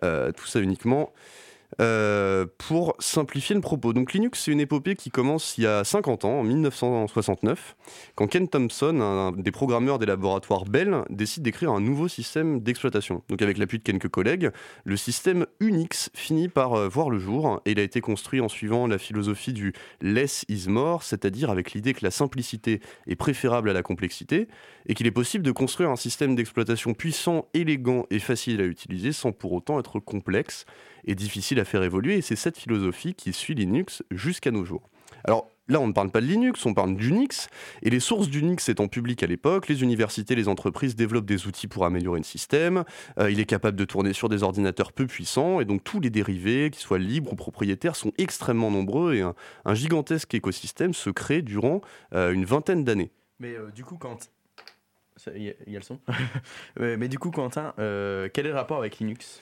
euh, 0.04 0.32
tout 0.32 0.46
ça 0.46 0.60
uniquement 0.60 1.14
euh, 1.82 2.46
pour 2.58 2.96
simplifier 3.00 3.56
le 3.56 3.62
propos. 3.62 3.94
Donc 3.94 4.14
Linux, 4.14 4.44
c'est 4.44 4.52
une 4.52 4.60
épopée 4.60 4.96
qui 4.96 5.10
commence 5.10 5.58
il 5.58 5.64
y 5.64 5.68
a 5.68 5.84
50 5.84 6.26
ans, 6.26 6.40
en 6.40 6.44
1969, 6.44 7.76
quand 8.16 8.28
Ken 8.28 8.48
Thompson, 8.48 9.02
un 9.02 9.32
des 9.32 9.52
programmeurs 9.52 10.00
des 10.00 10.06
laboratoires 10.06 10.66
Bell, 10.66 11.04
décide 11.10 11.44
d'écrire 11.44 11.72
un 11.72 11.82
nouveau 11.82 12.08
système 12.08 12.60
d'exploitation. 12.60 13.24
Avec 13.40 13.58
l'appui 13.58 13.80
de 13.80 13.84
quelques 13.84 14.10
collègues, 14.10 14.52
le 14.86 14.98
système 14.98 15.46
Unix 15.60 16.10
finit 16.14 16.48
par 16.48 16.74
euh, 16.74 16.88
voir 16.88 17.10
le 17.10 17.20
jour 17.20 17.62
et 17.66 17.72
il 17.72 17.80
a 17.80 17.84
été 17.84 18.02
construit 18.02 18.42
en 18.42 18.50
suivant 18.50 18.88
la 18.88 18.98
philosophie 18.98 19.54
du 19.54 19.74
less 20.02 20.46
is 20.50 20.70
more, 20.70 21.04
c'est-à-dire 21.04 21.50
avec 21.50 21.74
l'idée 21.74 21.94
que 21.94 22.04
la 22.04 22.12
simplicité 22.12 22.82
est 23.08 23.16
préférable 23.16 23.70
à 23.70 23.74
la 23.74 23.84
complexité 23.84 24.48
et 24.88 24.94
qu'il 24.94 25.08
est 25.08 25.12
possible 25.12 25.44
de 25.44 25.52
construire 25.52 25.90
un 25.90 25.96
système 25.96 26.36
d'exploitation 26.36 26.94
puissant, 26.94 27.48
élégant 27.54 28.06
et 28.10 28.20
facile 28.20 28.62
à 28.62 28.66
utiliser 28.66 29.12
sans 29.12 29.32
pour 29.32 29.54
autant 29.54 29.80
être 29.80 30.00
complexe 30.00 30.66
est 31.06 31.16
difficile 31.16 31.60
à 31.60 31.66
faire 31.66 31.84
évoluer 31.84 32.18
et 32.18 32.22
c'est 32.22 32.36
cette 32.36 32.58
philosophie 32.58 33.14
qui 33.14 33.34
suit 33.34 33.56
Linux 33.56 34.04
jusqu'à 34.12 34.52
nos 34.52 34.66
jours. 34.66 34.90
Alors, 35.24 35.50
Là, 35.70 35.80
on 35.80 35.88
ne 35.88 35.94
parle 35.94 36.12
pas 36.12 36.20
de 36.20 36.26
Linux, 36.26 36.66
on 36.66 36.74
parle 36.74 36.96
d'Unix. 36.96 37.48
Et 37.84 37.90
les 37.90 38.02
sources 38.02 38.28
d'Unix 38.28 38.68
étant 38.68 38.90
publiques 38.90 39.24
à 39.24 39.28
l'époque, 39.28 39.70
les 39.70 39.82
universités, 39.82 40.36
les 40.36 40.50
entreprises 40.50 40.96
développent 40.96 41.26
des 41.26 41.48
outils 41.48 41.68
pour 41.68 41.86
améliorer 41.86 42.20
le 42.20 42.26
système. 42.26 42.84
Euh, 43.18 43.32
il 43.32 43.40
est 43.40 43.46
capable 43.46 43.78
de 43.78 43.86
tourner 43.86 44.12
sur 44.12 44.28
des 44.28 44.44
ordinateurs 44.44 44.92
peu 44.92 45.08
puissants. 45.08 45.62
Et 45.62 45.66
donc, 45.66 45.82
tous 45.84 46.02
les 46.02 46.10
dérivés, 46.10 46.70
qu'ils 46.70 46.82
soient 46.82 47.00
libres 47.00 47.32
ou 47.32 47.36
propriétaires, 47.38 47.96
sont 47.96 48.12
extrêmement 48.18 48.72
nombreux. 48.72 49.16
Et 49.16 49.22
un, 49.22 49.74
gigantesque 49.74 50.34
écosystème 50.34 50.94
se 50.94 51.10
crée 51.10 51.42
durant 51.42 51.80
euh, 52.14 52.34
une 52.34 52.44
vingtaine 52.44 52.84
d'années. 52.84 53.12
Mais 53.40 53.56
euh, 53.56 53.72
du 53.72 53.86
coup, 53.86 53.98
quand. 53.98 54.30
Y, 55.34 55.50
a 55.50 55.80
le 55.80 55.82
son. 55.82 56.00
mais 56.80 57.08
du 57.08 57.20
coup, 57.20 57.32
Quentin, 57.32 57.74
quel 57.78 58.46
est 58.46 58.50
le 58.50 58.56
rapport 58.56 58.80
avec 58.80 59.00
Linux? 59.00 59.42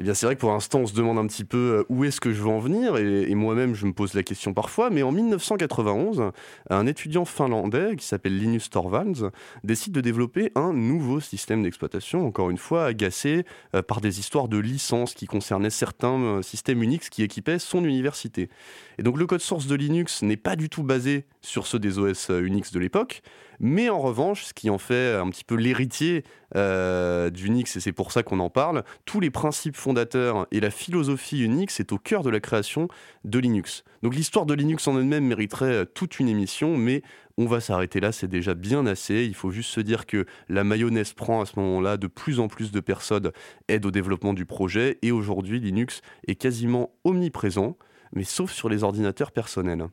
Eh 0.00 0.02
bien, 0.02 0.14
c'est 0.14 0.26
vrai 0.26 0.36
que 0.36 0.40
pour 0.40 0.52
l'instant, 0.52 0.78
on 0.78 0.86
se 0.86 0.94
demande 0.94 1.18
un 1.18 1.26
petit 1.26 1.42
peu 1.42 1.80
euh, 1.80 1.84
où 1.88 2.04
est-ce 2.04 2.20
que 2.20 2.32
je 2.32 2.40
veux 2.40 2.48
en 2.48 2.60
venir, 2.60 2.96
et, 2.96 3.34
moi-même, 3.34 3.74
je 3.74 3.84
me 3.84 3.92
pose 3.92 4.14
la 4.14 4.22
question 4.22 4.54
parfois. 4.54 4.90
Mais 4.90 5.02
en 5.02 5.10
1991, 5.10 6.30
un 6.70 6.86
étudiant 6.86 7.24
finlandais 7.24 7.96
qui 7.96 8.06
s'appelle 8.06 8.38
Linus 8.38 8.70
Torvalds 8.70 9.32
décide 9.64 9.92
de 9.92 10.00
développer 10.00 10.52
un 10.54 10.72
nouveau 10.72 11.18
système 11.18 11.64
d'exploitation, 11.64 12.24
encore 12.24 12.50
une 12.50 12.58
fois 12.58 12.84
agacé 12.84 13.44
euh, 13.74 13.82
par 13.82 14.00
des 14.00 14.20
histoires 14.20 14.46
de 14.46 14.58
licences 14.58 15.14
qui 15.14 15.26
concernaient 15.26 15.68
certains 15.68 16.20
euh, 16.20 16.42
systèmes 16.42 16.80
Unix 16.80 17.08
qui 17.10 17.24
équipaient 17.24 17.58
son 17.58 17.84
université. 17.84 18.50
Et 18.98 19.02
donc, 19.02 19.18
le 19.18 19.26
code 19.26 19.40
source 19.40 19.66
de 19.66 19.74
Linux 19.74 20.22
n'est 20.22 20.36
pas 20.36 20.54
du 20.54 20.68
tout 20.68 20.84
basé 20.84 21.24
sur 21.42 21.66
ceux 21.66 21.80
des 21.80 21.98
OS 21.98 22.28
Unix 22.28 22.70
de 22.70 22.78
l'époque, 22.78 23.22
mais 23.60 23.88
en 23.88 23.98
revanche, 23.98 24.44
ce 24.44 24.54
qui 24.54 24.70
en 24.70 24.78
fait 24.78 25.14
un 25.14 25.28
petit 25.30 25.44
peu 25.44 25.54
l'héritier 25.54 26.24
euh, 26.56 27.30
d'Unix, 27.30 27.76
et 27.76 27.80
c'est 27.80 27.92
pour 27.92 28.12
ça 28.12 28.22
qu'on 28.22 28.38
en 28.38 28.50
parle, 28.50 28.84
tous 29.04 29.20
les 29.20 29.30
principes 29.30 29.76
fondateurs 29.76 30.46
et 30.50 30.60
la 30.60 30.70
philosophie 30.70 31.42
Unix 31.42 31.80
est 31.80 31.92
au 31.92 31.98
cœur 31.98 32.22
de 32.22 32.30
la 32.30 32.40
création 32.40 32.88
de 33.24 33.38
Linux. 33.38 33.84
Donc 34.02 34.14
l'histoire 34.14 34.46
de 34.46 34.54
Linux 34.54 34.86
en 34.86 34.98
elle-même 34.98 35.26
mériterait 35.26 35.72
euh, 35.72 35.84
toute 35.84 36.20
une 36.20 36.28
émission, 36.28 36.76
mais 36.76 37.02
on 37.36 37.46
va 37.46 37.60
s'arrêter 37.60 38.00
là, 38.00 38.12
c'est 38.12 38.28
déjà 38.28 38.54
bien 38.54 38.86
assez. 38.86 39.24
Il 39.24 39.34
faut 39.34 39.50
juste 39.50 39.70
se 39.70 39.80
dire 39.80 40.06
que 40.06 40.24
la 40.48 40.64
mayonnaise 40.64 41.12
prend 41.12 41.40
à 41.40 41.46
ce 41.46 41.58
moment-là, 41.58 41.96
de 41.96 42.06
plus 42.06 42.40
en 42.40 42.48
plus 42.48 42.72
de 42.72 42.80
personnes 42.80 43.30
aident 43.68 43.86
au 43.86 43.90
développement 43.90 44.34
du 44.34 44.46
projet, 44.46 44.98
et 45.02 45.12
aujourd'hui 45.12 45.60
Linux 45.60 46.00
est 46.26 46.36
quasiment 46.36 46.92
omniprésent 47.04 47.76
mais 48.12 48.24
sauf 48.24 48.52
sur 48.52 48.68
les 48.68 48.84
ordinateurs 48.84 49.32
personnels. 49.32 49.86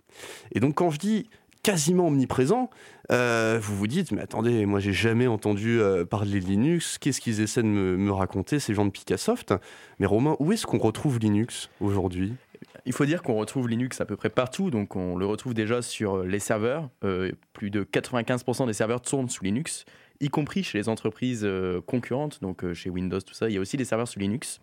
Et 0.53 0.59
donc 0.59 0.75
quand 0.75 0.89
je 0.89 0.99
dis 0.99 1.29
quasiment 1.65 2.09
omniprésent, 2.09 2.69
euh, 3.11 3.57
vous 3.59 3.75
vous 3.75 3.87
dites, 3.87 4.11
mais 4.11 4.21
attendez, 4.21 4.67
moi 4.67 4.79
j'ai 4.79 4.93
jamais 4.93 5.25
entendu 5.25 5.81
euh, 5.81 6.05
parler 6.05 6.39
de 6.39 6.45
Linux, 6.45 6.99
qu'est-ce 6.99 7.19
qu'ils 7.19 7.41
essaient 7.41 7.63
de 7.63 7.67
me, 7.67 8.11
raconter, 8.11 8.59
ces 8.59 8.75
gens 8.75 8.85
de 8.85 8.91
Picassoft 8.91 9.51
Mais 9.97 10.05
Romain, 10.05 10.35
où 10.37 10.51
est-ce 10.51 10.67
qu'on 10.67 10.77
retrouve 10.77 11.17
Linux 11.17 11.71
aujourd'hui? 11.81 12.35
Il 12.85 12.93
faut 12.93 13.05
dire 13.07 13.23
qu'on 13.23 13.33
retrouve 13.33 13.67
Linux 13.67 13.99
à 13.99 14.05
peu 14.05 14.15
près 14.15 14.29
partout, 14.29 14.69
donc 14.69 14.95
on 14.95 15.17
le 15.17 15.25
retrouve 15.25 15.55
déjà 15.55 15.81
sur 15.81 16.21
les 16.21 16.37
serveurs. 16.37 16.87
Euh, 17.03 17.31
plus 17.53 17.71
de 17.71 17.83
95% 17.83 18.67
des 18.67 18.73
serveurs 18.73 19.01
tournent 19.01 19.29
sous 19.29 19.43
Linux, 19.43 19.85
y 20.19 20.29
compris 20.29 20.61
chez 20.61 20.77
les 20.77 20.87
entreprises 20.87 21.49
concurrentes, 21.87 22.41
donc 22.43 22.73
chez 22.73 22.91
Windows, 22.91 23.21
tout 23.21 23.33
ça. 23.33 23.49
Il 23.49 23.55
y 23.55 23.57
a 23.57 23.59
aussi 23.59 23.75
des 23.75 23.85
serveurs 23.85 24.07
sous 24.07 24.19
Linux. 24.19 24.61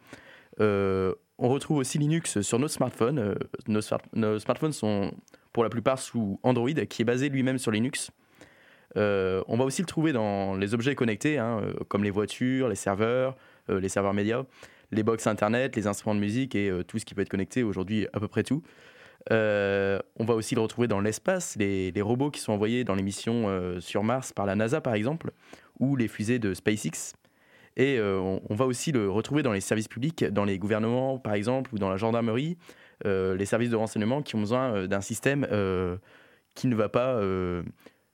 on 0.61 1.15
retrouve 1.49 1.79
aussi 1.79 1.99
Linux 1.99 2.43
sur 2.43 2.61
nos 2.61 2.69
smartphones. 2.69 3.35
nos, 3.67 3.81
nos, 4.15 4.39
smartphones 4.39 4.73
sont 4.73 5.11
pour 5.53 5.63
la 5.63 5.71
plupart 5.71 5.99
sous 5.99 6.41
Android, 6.43 6.71
qui 6.71 7.03
est 7.03 7.05
basé 7.05 7.29
lui-même 7.29 7.59
sur 7.59 7.71
Linux. 7.71 8.11
Euh, 8.97 9.43
on 9.49 9.57
va 9.57 9.65
aussi 9.65 9.83
le 9.83 9.87
trouver 9.87 10.13
dans 10.13 10.55
les 10.55 10.75
objets 10.75 10.95
connectés, 10.95 11.39
hein, 11.39 11.61
euh, 11.63 11.73
comme 11.89 12.05
les 12.05 12.11
voitures, 12.11 12.69
les 12.69 12.75
serveurs, 12.75 13.37
euh, 13.71 13.81
les 13.81 13.89
serveurs 13.89 14.15
médias, 14.15 14.45
les 14.91 15.03
box 15.03 15.27
internet, 15.27 15.75
les 15.77 15.87
instruments 15.87 16.15
de 16.15 16.21
musique 16.21 16.55
et 16.55 16.71
tout 16.87 16.99
ce 16.99 17.07
qui 17.07 17.15
peut 17.15 17.23
être 17.23 17.31
connecté 17.31 17.63
aujourd'hui, 17.63 18.07
à 18.13 18.21
peu 18.21 18.29
près 18.29 18.43
tout. 18.43 18.63
on 19.31 20.25
va 20.25 20.35
aussi 20.35 20.55
le 20.55 20.61
retrouver 20.61 20.87
dans 20.87 21.01
l'espace, 21.01 21.57
les, 21.57 21.93
robots 22.03 22.31
qui 22.31 22.41
sont 22.41 22.53
envoyés 22.53 22.85
dans 22.85 22.95
les 22.95 23.03
missions 23.03 23.81
sur 23.81 24.05
Mars 24.05 24.35
par 24.35 24.45
la 24.45 24.55
NASA 24.55 24.83
par 24.83 24.93
exemple, 24.93 25.31
ou 25.81 25.97
les 25.97 26.09
fusées 26.09 26.39
de 26.39 26.53
SpaceX. 26.53 27.15
Et 27.79 27.99
on, 28.03 28.55
va 28.55 28.67
aussi 28.67 28.93
le 28.93 29.09
retrouver 29.09 29.43
dans 29.43 29.53
les 29.53 29.63
services 29.63 29.89
publics, 29.89 30.27
dans 30.27 30.45
les 30.45 30.59
gouvernements 30.59 31.19
par 31.19 31.33
exemple, 31.33 31.73
ou 31.73 31.79
dans 31.79 31.89
la 31.89 31.97
gendarmerie, 31.97 32.59
les 33.05 33.47
services 33.47 33.71
de 33.71 33.77
renseignement 33.77 34.23
qui 34.23 34.37
ont 34.37 34.41
besoin 34.41 34.75
euh, 34.75 34.87
d'un 34.87 35.01
système 35.01 35.47
euh, 35.51 35.97
qui 36.55 36.67
ne 36.67 36.75
va 36.75 36.89
pas 36.89 37.21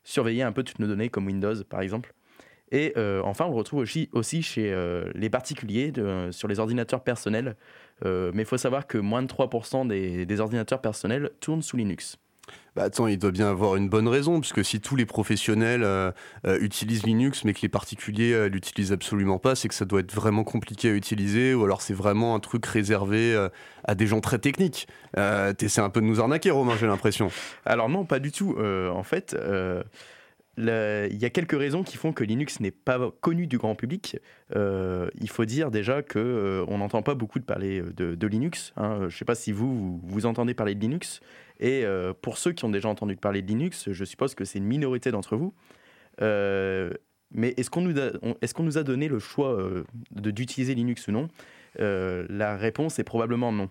surveiller 0.04 0.42
un 0.42 0.52
peu 0.52 0.62
toutes 0.62 0.78
nos 0.78 0.86
données, 0.86 1.08
comme 1.08 1.26
Windows 1.26 1.64
par 1.68 1.80
exemple. 1.80 2.14
Et 2.70 2.94
enfin, 3.24 3.46
on 3.46 3.52
retrouve 3.52 3.80
aussi, 3.80 4.08
aussi 4.12 4.42
chez 4.42 4.72
les 5.14 5.28
particuliers 5.28 5.92
sur 6.30 6.46
les 6.46 6.60
ordinateurs 6.60 7.02
personnels. 7.02 7.56
mais 8.04 8.42
il 8.42 8.44
faut 8.44 8.56
savoir 8.56 8.86
que 8.86 8.96
moins 8.96 9.22
de 9.22 9.26
3% 9.26 9.88
des 9.88 10.40
ordinateurs 10.40 10.80
personnels 10.80 11.30
tournent 11.40 11.62
sous 11.62 11.76
Linux. 11.76 12.16
Bah 12.76 12.84
attends, 12.84 13.08
il 13.08 13.18
doit 13.18 13.32
bien 13.32 13.48
avoir 13.48 13.76
une 13.76 13.88
bonne 13.88 14.06
raison, 14.06 14.40
puisque 14.40 14.64
si 14.64 14.80
tous 14.80 14.94
les 14.94 15.06
professionnels 15.06 15.82
euh, 15.82 16.12
euh, 16.46 16.58
utilisent 16.60 17.04
Linux, 17.04 17.44
mais 17.44 17.52
que 17.52 17.60
les 17.62 17.68
particuliers 17.68 18.32
euh, 18.32 18.48
l'utilisent 18.48 18.92
absolument 18.92 19.38
pas, 19.38 19.54
c'est 19.54 19.68
que 19.68 19.74
ça 19.74 19.84
doit 19.84 20.00
être 20.00 20.14
vraiment 20.14 20.44
compliqué 20.44 20.90
à 20.90 20.92
utiliser, 20.92 21.54
ou 21.54 21.64
alors 21.64 21.82
c'est 21.82 21.94
vraiment 21.94 22.34
un 22.34 22.40
truc 22.40 22.64
réservé 22.66 23.48
à 23.84 23.94
des 23.94 24.06
gens 24.06 24.20
très 24.20 24.38
techniques. 24.38 24.86
T'essaies 25.14 25.80
un 25.80 25.90
peu 25.90 26.00
de 26.00 26.06
nous 26.06 26.20
arnaquer, 26.20 26.50
Romain, 26.50 26.74
j'ai 26.78 26.86
l'impression. 26.86 27.30
Alors 27.64 27.88
non, 27.88 28.04
pas 28.04 28.18
du 28.20 28.30
tout. 28.30 28.56
en 28.58 29.02
fait, 29.02 29.36
il 30.58 31.16
y 31.16 31.24
a 31.24 31.30
quelques 31.30 31.56
raisons 31.56 31.82
qui 31.82 31.96
font 31.96 32.12
que 32.12 32.24
Linux 32.24 32.60
n'est 32.60 32.72
pas 32.72 33.12
connu 33.20 33.46
du 33.46 33.58
grand 33.58 33.74
public. 33.74 34.18
Euh, 34.56 35.08
il 35.20 35.30
faut 35.30 35.44
dire 35.44 35.70
déjà 35.70 36.02
que 36.02 36.18
euh, 36.18 36.64
on 36.68 36.78
n'entend 36.78 37.02
pas 37.02 37.14
beaucoup 37.14 37.38
de 37.38 37.44
parler 37.44 37.82
de, 37.96 38.26
Linux. 38.26 38.72
Hein. 38.76 38.98
Je 39.00 39.04
ne 39.04 39.10
sais 39.10 39.24
pas 39.24 39.34
si 39.34 39.52
vous, 39.52 40.00
vous, 40.02 40.26
entendez 40.26 40.54
parler 40.54 40.74
de 40.74 40.80
Linux. 40.80 41.20
Et 41.60 41.84
euh, 41.84 42.12
pour 42.20 42.38
ceux 42.38 42.52
qui 42.52 42.64
ont 42.64 42.70
déjà 42.70 42.88
entendu 42.88 43.16
parler 43.16 43.42
de 43.42 43.46
Linux, 43.46 43.90
je 43.90 44.04
suppose 44.04 44.34
que 44.34 44.44
c'est 44.44 44.58
une 44.58 44.66
minorité 44.66 45.10
d'entre 45.10 45.36
vous. 45.36 45.54
mais 46.20 47.54
est-ce 47.56 47.70
qu'on 47.70 47.82
nous, 47.82 47.94
nous, 47.94 48.78
a 48.78 48.82
donné 48.82 49.08
le 49.08 49.18
choix 49.18 49.56
d'utiliser 50.10 50.74
Linux 50.74 51.06
ou 51.08 51.12
non? 51.12 51.28
La 51.78 52.56
réponse 52.56 52.98
est 52.98 53.04
probablement 53.04 53.52
non. 53.52 53.70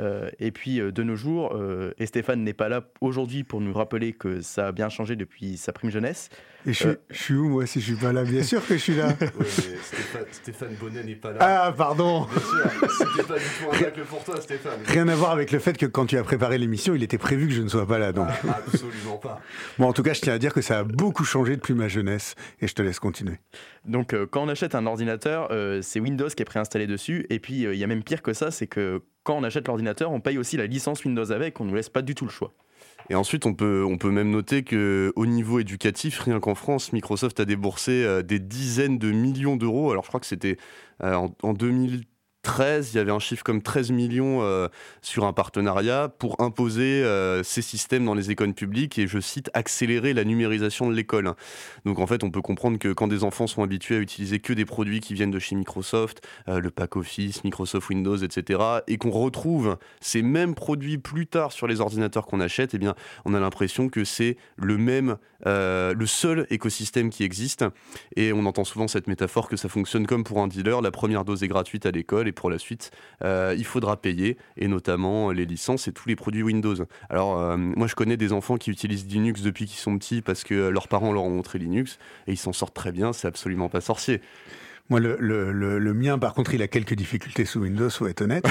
Euh, 0.00 0.30
et 0.38 0.50
puis 0.50 0.80
euh, 0.80 0.92
de 0.92 1.02
nos 1.02 1.16
jours, 1.16 1.54
euh, 1.54 1.92
et 1.98 2.06
Stéphane 2.06 2.42
n'est 2.42 2.54
pas 2.54 2.68
là 2.68 2.82
aujourd'hui 3.00 3.44
pour 3.44 3.60
nous 3.60 3.72
rappeler 3.72 4.12
que 4.12 4.40
ça 4.40 4.68
a 4.68 4.72
bien 4.72 4.88
changé 4.88 5.14
depuis 5.14 5.58
sa 5.58 5.72
prime 5.72 5.90
jeunesse. 5.90 6.30
Et 6.66 6.72
je, 6.72 6.88
suis 7.10 7.34
où 7.34 7.48
moi 7.48 7.66
si 7.66 7.80
je 7.80 7.86
suis 7.86 7.94
pas 7.94 8.12
là? 8.12 8.22
Bien 8.22 8.42
sûr 8.42 8.66
que 8.66 8.74
je 8.74 8.80
suis 8.80 8.94
là. 8.94 9.08
Stéphane, 10.30 10.74
Bonnet 10.80 11.02
n'est 11.04 11.14
pas 11.14 11.32
là. 11.32 11.38
Ah 11.40 11.74
pardon. 11.76 12.26
Bien 12.26 12.40
sûr, 12.40 12.90
c'était 12.98 13.28
pas 13.28 13.38
du 13.38 13.44
tout 13.44 14.00
un 14.00 14.04
pour 14.04 14.24
toi 14.24 14.40
Stéphane. 14.40 14.80
Rien 14.86 15.08
à 15.08 15.14
voir 15.14 15.32
avec 15.32 15.52
le 15.52 15.58
fait 15.58 15.76
que 15.76 15.86
quand 15.86 16.06
tu 16.06 16.16
as 16.16 16.22
préparé 16.22 16.58
l'émission, 16.58 16.94
il 16.94 17.02
était 17.02 17.18
prévu 17.18 17.48
que 17.48 17.54
je 17.54 17.62
ne 17.62 17.68
sois 17.68 17.86
pas 17.86 17.98
là 17.98 18.12
donc. 18.12 18.28
Ah, 18.48 18.60
absolument 18.66 19.16
pas. 19.16 19.40
Bon 19.78 19.86
en 19.86 19.92
tout 19.92 20.02
cas, 20.02 20.12
je 20.12 20.20
tiens 20.20 20.34
à 20.34 20.38
dire 20.38 20.54
que 20.54 20.62
ça 20.62 20.80
a 20.80 20.84
beaucoup 20.84 21.24
changé 21.24 21.56
depuis 21.56 21.74
ma 21.74 21.88
jeunesse 21.88 22.36
et 22.60 22.68
je 22.68 22.74
te 22.74 22.82
laisse 22.82 23.00
continuer. 23.00 23.38
Donc 23.86 24.14
quand 24.30 24.42
on 24.42 24.48
achète 24.48 24.74
un 24.74 24.86
ordinateur, 24.86 25.50
c'est 25.82 26.00
Windows 26.00 26.28
qui 26.28 26.42
est 26.42 26.46
préinstallé 26.46 26.86
dessus 26.86 27.26
et 27.30 27.38
puis 27.38 27.62
il 27.62 27.76
y 27.76 27.84
a 27.84 27.86
même 27.86 28.02
pire 28.02 28.22
que 28.22 28.32
ça, 28.34 28.50
c'est 28.50 28.66
que 28.66 29.02
quand 29.22 29.36
on 29.36 29.42
achète 29.44 29.66
l'ordinateur, 29.66 30.10
on 30.10 30.20
paye 30.20 30.38
aussi 30.38 30.56
la 30.56 30.66
licence 30.66 31.04
Windows 31.04 31.30
avec, 31.32 31.60
on 31.60 31.64
ne 31.64 31.70
nous 31.70 31.76
laisse 31.76 31.88
pas 31.88 32.02
du 32.02 32.14
tout 32.14 32.24
le 32.24 32.30
choix. 32.30 32.52
Et 33.08 33.14
ensuite, 33.14 33.44
on 33.44 33.54
peut, 33.54 34.10
même 34.10 34.30
noter 34.30 34.62
qu'au 34.62 35.26
niveau 35.26 35.58
éducatif, 35.58 36.20
rien 36.20 36.38
qu'en 36.38 36.54
France, 36.54 36.92
Microsoft 36.92 37.40
a 37.40 37.44
déboursé 37.44 38.04
euh, 38.04 38.22
des 38.22 38.38
dizaines 38.38 38.98
de 38.98 39.10
millions 39.10 39.56
d'euros. 39.56 39.90
Alors, 39.90 40.04
je 40.04 40.08
crois 40.08 40.20
que 40.20 40.26
c'était 40.26 40.58
euh, 41.02 41.14
en, 41.14 41.34
en 41.42 41.52
2000 41.52 42.04
13, 42.42 42.92
il 42.92 42.96
y 42.96 43.00
avait 43.00 43.10
un 43.10 43.18
chiffre 43.18 43.44
comme 43.44 43.60
13 43.60 43.90
millions 43.90 44.42
euh, 44.42 44.68
sur 45.02 45.24
un 45.24 45.32
partenariat 45.32 46.08
pour 46.08 46.40
imposer 46.40 47.02
euh, 47.04 47.42
ces 47.42 47.60
systèmes 47.60 48.06
dans 48.06 48.14
les 48.14 48.30
écoles 48.30 48.54
publiques 48.54 48.98
et, 48.98 49.06
je 49.06 49.18
cite, 49.20 49.50
accélérer 49.52 50.14
la 50.14 50.24
numérisation 50.24 50.88
de 50.88 50.94
l'école. 50.94 51.34
Donc 51.84 51.98
en 51.98 52.06
fait, 52.06 52.24
on 52.24 52.30
peut 52.30 52.40
comprendre 52.40 52.78
que 52.78 52.92
quand 52.92 53.08
des 53.08 53.24
enfants 53.24 53.46
sont 53.46 53.62
habitués 53.62 53.96
à 53.96 53.98
utiliser 53.98 54.40
que 54.40 54.54
des 54.54 54.64
produits 54.64 55.00
qui 55.00 55.12
viennent 55.12 55.30
de 55.30 55.38
chez 55.38 55.54
Microsoft, 55.54 56.26
euh, 56.48 56.60
le 56.60 56.70
pack 56.70 56.96
Office, 56.96 57.44
Microsoft 57.44 57.90
Windows, 57.90 58.16
etc., 58.16 58.60
et 58.86 58.96
qu'on 58.96 59.10
retrouve 59.10 59.76
ces 60.00 60.22
mêmes 60.22 60.54
produits 60.54 60.98
plus 60.98 61.26
tard 61.26 61.52
sur 61.52 61.66
les 61.66 61.80
ordinateurs 61.80 62.26
qu'on 62.26 62.40
achète, 62.40 62.74
eh 62.74 62.78
bien, 62.78 62.94
on 63.26 63.34
a 63.34 63.40
l'impression 63.40 63.88
que 63.88 64.04
c'est 64.04 64.36
le 64.56 64.78
même, 64.78 65.16
le 65.44 66.06
seul 66.06 66.46
écosystème 66.50 67.10
qui 67.10 67.24
existe. 67.24 67.64
Et 68.16 68.32
on 68.32 68.44
entend 68.46 68.64
souvent 68.64 68.88
cette 68.88 69.06
métaphore 69.06 69.48
que 69.48 69.56
ça 69.56 69.68
fonctionne 69.68 70.06
comme 70.06 70.24
pour 70.24 70.38
un 70.38 70.48
dealer, 70.48 70.80
la 70.80 70.90
première 70.90 71.24
dose 71.24 71.42
est 71.42 71.48
gratuite 71.48 71.86
à 71.86 71.90
l'école 71.90 72.28
et 72.28 72.32
pour 72.40 72.48
la 72.48 72.58
suite, 72.58 72.90
euh, 73.22 73.54
il 73.56 73.66
faudra 73.66 74.00
payer, 74.00 74.38
et 74.56 74.66
notamment 74.66 75.30
les 75.30 75.44
licences 75.44 75.88
et 75.88 75.92
tous 75.92 76.08
les 76.08 76.16
produits 76.16 76.42
Windows. 76.42 76.74
Alors, 77.10 77.38
euh, 77.38 77.58
moi, 77.58 77.86
je 77.86 77.94
connais 77.94 78.16
des 78.16 78.32
enfants 78.32 78.56
qui 78.56 78.70
utilisent 78.70 79.06
Linux 79.06 79.42
depuis 79.42 79.66
qu'ils 79.66 79.78
sont 79.78 79.98
petits 79.98 80.22
parce 80.22 80.42
que 80.42 80.54
leurs 80.68 80.88
parents 80.88 81.12
leur 81.12 81.24
ont 81.24 81.30
montré 81.30 81.58
Linux, 81.58 81.98
et 82.26 82.32
ils 82.32 82.38
s'en 82.38 82.54
sortent 82.54 82.74
très 82.74 82.92
bien, 82.92 83.12
c'est 83.12 83.28
absolument 83.28 83.68
pas 83.68 83.82
sorcier. 83.82 84.22
Moi, 84.88 85.00
le, 85.00 85.18
le, 85.20 85.94
mien, 85.94 86.18
par 86.18 86.32
contre, 86.32 86.54
il 86.54 86.62
a 86.62 86.66
quelques 86.66 86.94
difficultés 86.94 87.44
sous 87.44 87.60
Windows, 87.60 87.90
faut 87.90 88.06
être 88.06 88.22
honnête. 88.22 88.44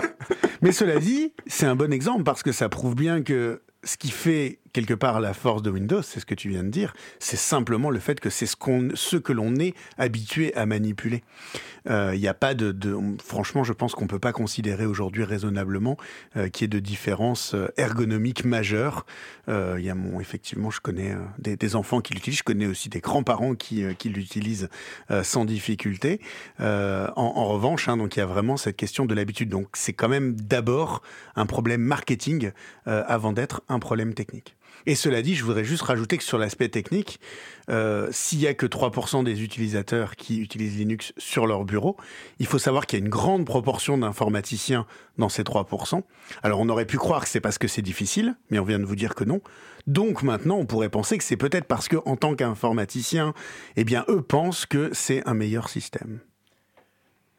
Mais 0.62 0.70
cela 0.70 1.00
dit, 1.00 1.32
c'est 1.48 1.66
un 1.66 1.74
bon 1.74 1.92
exemple 1.92 2.22
parce 2.22 2.44
que 2.44 2.52
ça 2.52 2.68
prouve 2.68 2.94
bien 2.94 3.22
que 3.22 3.62
ce 3.82 3.96
qui 3.96 4.10
fait 4.10 4.60
quelque 4.74 4.92
part 4.92 5.20
la 5.20 5.32
force 5.32 5.62
de 5.62 5.70
Windows, 5.70 6.02
c'est 6.02 6.20
ce 6.20 6.26
que 6.26 6.34
tu 6.34 6.50
viens 6.50 6.64
de 6.64 6.68
dire, 6.68 6.94
c'est 7.20 7.38
simplement 7.38 7.90
le 7.90 8.00
fait 8.00 8.20
que 8.20 8.28
c'est 8.28 8.44
ce, 8.44 9.16
que 9.16 9.32
l'on 9.32 9.54
est 9.54 9.72
habitué 9.96 10.54
à 10.56 10.66
manipuler. 10.66 11.22
Il 11.86 11.92
euh, 11.92 12.16
n'y 12.16 12.28
a 12.28 12.34
pas 12.34 12.54
de, 12.54 12.74
Franchement, 13.24 13.62
je 13.62 13.72
pense 13.72 13.94
qu'on 13.94 14.04
ne 14.04 14.08
peut 14.08 14.18
pas 14.18 14.32
considérer 14.32 14.84
aujourd'hui 14.84 15.22
raisonnablement 15.22 15.96
euh, 16.36 16.48
qu'il 16.48 16.64
y 16.64 16.66
ait 16.66 16.68
de 16.68 16.80
différences 16.80 17.54
euh, 17.54 17.68
ergonomiques 17.76 18.44
majeures. 18.44 19.06
Il 19.46 19.80
y 19.80 19.90
a 19.90 19.94
mon, 19.94 20.20
effectivement, 20.20 20.70
je 20.70 20.80
connais 20.80 21.14
des, 21.38 21.76
enfants 21.76 22.00
qui 22.00 22.14
l'utilisent, 22.14 22.38
je 22.38 22.44
connais 22.44 22.66
aussi 22.66 22.88
des 22.88 23.00
grands-parents 23.00 23.54
qui, 23.54 23.84
l'utilisent 24.04 24.70
sans 25.22 25.44
difficulté. 25.44 26.18
En, 26.58 27.48
revanche, 27.48 27.88
hein, 27.88 27.98
il 28.10 28.18
y 28.18 28.22
a 28.22 28.26
vraiment 28.26 28.56
cette 28.56 28.76
question 28.76 29.04
de 29.04 29.14
l'habitude. 29.14 29.50
Donc 29.50 29.68
c'est 29.74 29.92
quand 29.92 30.08
même 30.08 30.34
d'abord 30.34 31.02
un 31.36 31.44
problème 31.44 31.82
marketing 31.82 32.52
avant 32.86 33.34
d'être 33.34 33.62
un 33.68 33.78
problème 33.78 34.14
technique. 34.14 34.56
Et 34.86 34.94
cela 34.94 35.22
dit, 35.22 35.34
je 35.34 35.44
voudrais 35.44 35.64
juste 35.64 35.82
rajouter 35.82 36.18
que 36.18 36.24
sur 36.24 36.38
l'aspect 36.38 36.68
technique, 36.68 37.20
euh, 37.70 38.08
s'il 38.10 38.40
y 38.40 38.46
a 38.46 38.54
que 38.54 38.66
3% 38.66 39.24
des 39.24 39.42
utilisateurs 39.42 40.16
qui 40.16 40.40
utilisent 40.40 40.76
Linux 40.76 41.12
sur 41.16 41.46
leur 41.46 41.64
bureau, 41.64 41.96
il 42.38 42.46
faut 42.46 42.58
savoir 42.58 42.86
qu'il 42.86 42.98
y 42.98 43.02
a 43.02 43.04
une 43.04 43.10
grande 43.10 43.46
proportion 43.46 43.96
d'informaticiens 43.96 44.86
dans 45.16 45.28
ces 45.28 45.42
3%. 45.42 46.02
Alors 46.42 46.60
on 46.60 46.68
aurait 46.68 46.86
pu 46.86 46.98
croire 46.98 47.22
que 47.22 47.28
c'est 47.28 47.40
parce 47.40 47.58
que 47.58 47.68
c'est 47.68 47.82
difficile, 47.82 48.36
mais 48.50 48.58
on 48.58 48.64
vient 48.64 48.78
de 48.78 48.84
vous 48.84 48.96
dire 48.96 49.14
que 49.14 49.24
non. 49.24 49.40
Donc 49.86 50.22
maintenant, 50.22 50.56
on 50.56 50.66
pourrait 50.66 50.88
penser 50.88 51.18
que 51.18 51.24
c'est 51.24 51.36
peut-être 51.36 51.66
parce 51.66 51.88
que 51.88 51.96
en 52.04 52.16
tant 52.16 52.34
qu'informaticien, 52.34 53.34
eh 53.76 53.84
bien 53.84 54.04
eux 54.08 54.22
pensent 54.22 54.66
que 54.66 54.90
c'est 54.92 55.26
un 55.26 55.34
meilleur 55.34 55.68
système. 55.68 56.20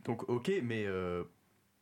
Donc 0.03 0.29
ok, 0.29 0.51
mais 0.63 0.85
euh, 0.85 1.23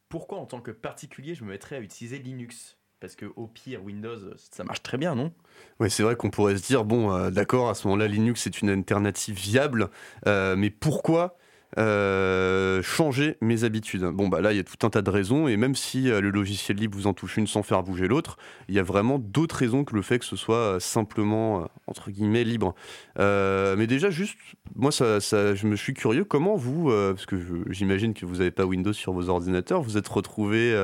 pourquoi 0.09 0.39
en 0.39 0.45
tant 0.45 0.61
que 0.61 0.71
particulier 0.71 1.35
je 1.35 1.43
me 1.43 1.49
mettrais 1.49 1.77
à 1.77 1.79
utiliser 1.79 2.19
Linux? 2.19 2.77
Parce 3.03 3.17
que 3.17 3.25
au 3.35 3.47
pire 3.47 3.83
Windows 3.83 4.17
ça 4.37 4.63
marche 4.63 4.81
très 4.81 4.97
bien 4.97 5.13
non? 5.13 5.33
Oui 5.81 5.91
c'est 5.91 6.03
vrai 6.03 6.15
qu'on 6.15 6.29
pourrait 6.29 6.55
se 6.55 6.65
dire 6.65 6.85
bon 6.85 7.11
euh, 7.11 7.31
d'accord 7.31 7.69
à 7.69 7.75
ce 7.75 7.85
moment-là 7.87 8.07
Linux 8.07 8.43
c'est 8.43 8.61
une 8.61 8.69
alternative 8.69 9.35
viable 9.35 9.89
euh, 10.25 10.55
mais 10.55 10.69
pourquoi 10.69 11.35
euh, 11.77 12.81
changer 12.83 13.37
mes 13.41 13.63
habitudes. 13.63 14.03
Bon, 14.03 14.27
bah 14.27 14.41
là, 14.41 14.53
il 14.53 14.57
y 14.57 14.59
a 14.59 14.63
tout 14.63 14.85
un 14.85 14.89
tas 14.89 15.01
de 15.01 15.09
raisons, 15.09 15.47
et 15.47 15.57
même 15.57 15.75
si 15.75 16.03
le 16.03 16.29
logiciel 16.29 16.77
libre 16.77 16.97
vous 16.97 17.07
en 17.07 17.13
touche 17.13 17.37
une 17.37 17.47
sans 17.47 17.63
faire 17.63 17.83
bouger 17.83 18.07
l'autre, 18.07 18.37
il 18.67 18.75
y 18.75 18.79
a 18.79 18.83
vraiment 18.83 19.19
d'autres 19.19 19.55
raisons 19.55 19.83
que 19.83 19.95
le 19.95 20.01
fait 20.01 20.19
que 20.19 20.25
ce 20.25 20.35
soit 20.35 20.79
simplement, 20.79 21.67
entre 21.87 22.11
guillemets, 22.11 22.43
libre. 22.43 22.75
mais 23.17 23.87
déjà, 23.87 24.09
juste, 24.09 24.37
moi, 24.75 24.91
ça, 24.91 25.19
je 25.19 25.67
me 25.67 25.75
suis 25.75 25.93
curieux, 25.93 26.23
comment 26.23 26.55
vous, 26.55 26.89
parce 26.89 27.25
que 27.25 27.35
j'imagine 27.69 28.13
que 28.13 28.25
vous 28.25 28.37
n'avez 28.37 28.51
pas 28.51 28.65
Windows 28.65 28.93
sur 28.93 29.13
vos 29.13 29.29
ordinateurs, 29.29 29.81
vous 29.81 29.97
êtes 29.97 30.07
retrouvé 30.07 30.75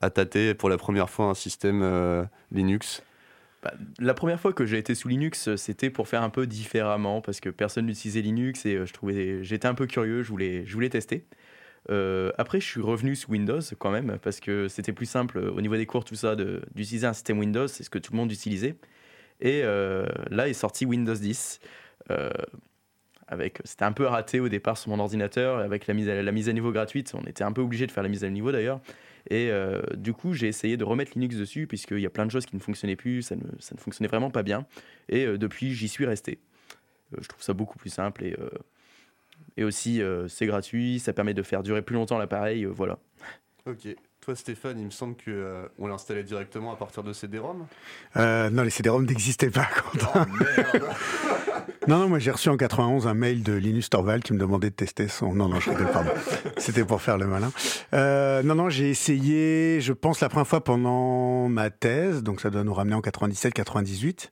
à 0.00 0.10
tâter 0.10 0.54
pour 0.54 0.68
la 0.68 0.76
première 0.76 1.10
fois 1.10 1.26
un 1.26 1.34
système 1.34 2.28
Linux? 2.50 3.02
Bah, 3.64 3.72
la 3.98 4.12
première 4.12 4.38
fois 4.38 4.52
que 4.52 4.66
j'ai 4.66 4.76
été 4.76 4.94
sous 4.94 5.08
Linux, 5.08 5.56
c'était 5.56 5.88
pour 5.88 6.06
faire 6.06 6.22
un 6.22 6.28
peu 6.28 6.46
différemment 6.46 7.22
parce 7.22 7.40
que 7.40 7.48
personne 7.48 7.86
n'utilisait 7.86 8.20
Linux 8.20 8.66
et 8.66 8.74
euh, 8.74 8.84
je 8.84 8.92
trouvais, 8.92 9.42
j'étais 9.42 9.66
un 9.66 9.74
peu 9.74 9.86
curieux, 9.86 10.22
je 10.22 10.28
voulais, 10.28 10.66
je 10.66 10.74
voulais 10.74 10.90
tester. 10.90 11.24
Euh, 11.90 12.30
après, 12.36 12.60
je 12.60 12.66
suis 12.66 12.82
revenu 12.82 13.16
sous 13.16 13.30
Windows 13.30 13.60
quand 13.78 13.90
même 13.90 14.18
parce 14.22 14.40
que 14.40 14.68
c'était 14.68 14.92
plus 14.92 15.06
simple 15.06 15.38
au 15.38 15.62
niveau 15.62 15.76
des 15.76 15.86
cours, 15.86 16.04
tout 16.04 16.14
ça, 16.14 16.36
d'utiliser 16.36 17.06
un 17.06 17.14
système 17.14 17.38
Windows, 17.38 17.66
c'est 17.66 17.84
ce 17.84 17.90
que 17.90 17.98
tout 17.98 18.12
le 18.12 18.18
monde 18.18 18.30
utilisait. 18.30 18.76
Et 19.40 19.62
euh, 19.64 20.06
là 20.30 20.46
est 20.48 20.52
sorti 20.52 20.84
Windows 20.84 21.14
10. 21.14 21.60
C'était 23.64 23.84
un 23.84 23.92
peu 23.92 24.06
raté 24.06 24.40
au 24.40 24.48
départ 24.48 24.76
sur 24.76 24.90
mon 24.90 24.98
ordinateur. 24.98 25.58
Avec 25.58 25.86
la 25.86 25.94
mise, 25.94 26.08
à, 26.08 26.52
niveau 26.52 26.72
gratuite, 26.72 27.12
on 27.14 27.24
était 27.26 27.44
un 27.44 27.52
peu 27.52 27.62
obligé 27.62 27.86
de 27.86 27.92
faire 27.92 28.02
la 28.02 28.08
mise 28.08 28.24
à 28.24 28.30
niveau 28.30 28.52
d'ailleurs. 28.52 28.80
Et 29.30 29.50
euh, 29.50 29.82
du 29.94 30.12
coup, 30.12 30.34
j'ai 30.34 30.48
essayé 30.48 30.76
de 30.76 30.84
remettre 30.84 31.12
Linux 31.14 31.36
dessus, 31.36 31.66
puisqu'il 31.66 32.00
y 32.00 32.06
a 32.06 32.10
plein 32.10 32.26
de 32.26 32.30
choses 32.30 32.44
qui 32.44 32.56
ne 32.56 32.60
fonctionnaient 32.60 32.96
plus, 32.96 33.22
ça 33.22 33.36
ne, 33.36 33.42
ça 33.58 33.74
ne 33.74 33.80
fonctionnait 33.80 34.08
vraiment 34.08 34.30
pas 34.30 34.42
bien. 34.42 34.66
Et 35.08 35.24
euh, 35.24 35.38
depuis, 35.38 35.72
j'y 35.72 35.88
suis 35.88 36.04
resté. 36.04 36.38
Euh, 37.14 37.18
je 37.22 37.28
trouve 37.28 37.42
ça 37.42 37.54
beaucoup 37.54 37.78
plus 37.78 37.90
simple 37.90 38.24
et, 38.24 38.36
et 39.56 39.64
aussi, 39.64 40.02
c'est 40.28 40.46
gratuit, 40.46 40.98
ça 40.98 41.12
permet 41.12 41.34
de 41.34 41.42
faire 41.42 41.62
durer 41.62 41.82
plus 41.82 41.94
longtemps 41.94 42.18
l'appareil, 42.18 42.64
voilà. 42.64 42.98
Ok. 43.66 43.88
Toi, 44.24 44.34
Stéphane, 44.36 44.78
il 44.78 44.86
me 44.86 44.90
semble 44.90 45.16
qu'on 45.22 45.68
on 45.78 45.86
l'installait 45.86 46.22
directement 46.22 46.72
à 46.72 46.76
partir 46.76 47.02
de 47.02 47.12
CD-ROM 47.12 47.66
Non, 48.16 48.62
les 48.62 48.70
CD-ROM 48.70 49.04
n'existaient 49.04 49.50
pas. 49.50 49.68
Oh, 50.14 50.18
merde 50.38 50.84
Non, 51.86 51.98
non, 51.98 52.08
moi 52.08 52.18
j'ai 52.18 52.30
reçu 52.30 52.48
en 52.48 52.56
91 52.56 53.06
un 53.06 53.12
mail 53.12 53.42
de 53.42 53.52
Linus 53.52 53.90
Torvald 53.90 54.22
qui 54.22 54.32
me 54.32 54.38
demandait 54.38 54.70
de 54.70 54.74
tester 54.74 55.06
son. 55.08 55.34
Non, 55.34 55.48
non, 55.48 55.60
je 55.60 55.68
rigole, 55.68 55.90
pardon. 55.90 56.10
C'était 56.56 56.84
pour 56.84 57.02
faire 57.02 57.18
le 57.18 57.26
malin. 57.26 57.52
Euh, 57.92 58.42
non, 58.42 58.54
non, 58.54 58.70
j'ai 58.70 58.88
essayé, 58.88 59.82
je 59.82 59.92
pense, 59.92 60.20
la 60.20 60.30
première 60.30 60.46
fois 60.46 60.64
pendant 60.64 61.48
ma 61.48 61.68
thèse, 61.68 62.22
donc 62.22 62.40
ça 62.40 62.48
doit 62.48 62.64
nous 62.64 62.72
ramener 62.72 62.94
en 62.94 63.00
97-98. 63.00 64.28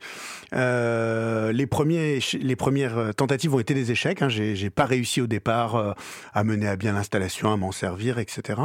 Euh, 0.55 1.53
les, 1.53 1.67
premiers, 1.67 2.21
les 2.41 2.57
premières 2.57 3.15
tentatives 3.15 3.55
ont 3.55 3.61
été 3.61 3.75
des 3.75 3.91
échecs. 3.91 4.23
Hein. 4.23 4.31
J'ai 4.31 4.71
pas 4.71 4.87
réussi 4.87 5.21
au 5.21 5.27
départ 5.27 5.77
euh, 5.77 5.93
à 6.33 6.45
mener 6.45 6.69
à 6.69 6.77
bien 6.77 6.93
l'installation, 6.93 7.53
à 7.53 7.57
m'en 7.59 7.73
servir, 7.73 8.19
etc. 8.19 8.61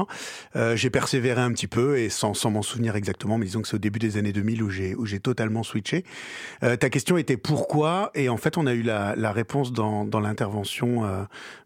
Euh, 0.56 0.78
j'ai 0.78 0.90
persévéré 0.90 1.17
un 1.18 1.52
petit 1.52 1.68
peu 1.68 1.98
et 1.98 2.10
sans, 2.10 2.34
sans 2.34 2.52
m'en 2.52 2.62
souvenir 2.62 2.96
exactement, 2.96 3.38
mais 3.38 3.46
disons 3.46 3.62
que 3.62 3.68
c'est 3.68 3.76
au 3.76 3.80
début 3.80 4.00
des 4.00 4.18
années 4.18 4.32
2000 4.32 4.64
où 4.64 4.70
j'ai 5.06 5.20
totalement 5.20 5.64
switché. 5.64 6.04
Euh, 6.64 6.76
ta 6.76 6.90
question 6.90 7.18
était 7.18 7.38
pourquoi? 7.38 8.12
Et 8.16 8.30
en 8.30 8.38
fait, 8.38 8.58
on 8.58 8.66
a 8.68 8.74
eu 8.74 8.82
la, 8.82 9.32
réponse 9.32 9.74
dans, 9.74 10.06
l'intervention 10.20 11.06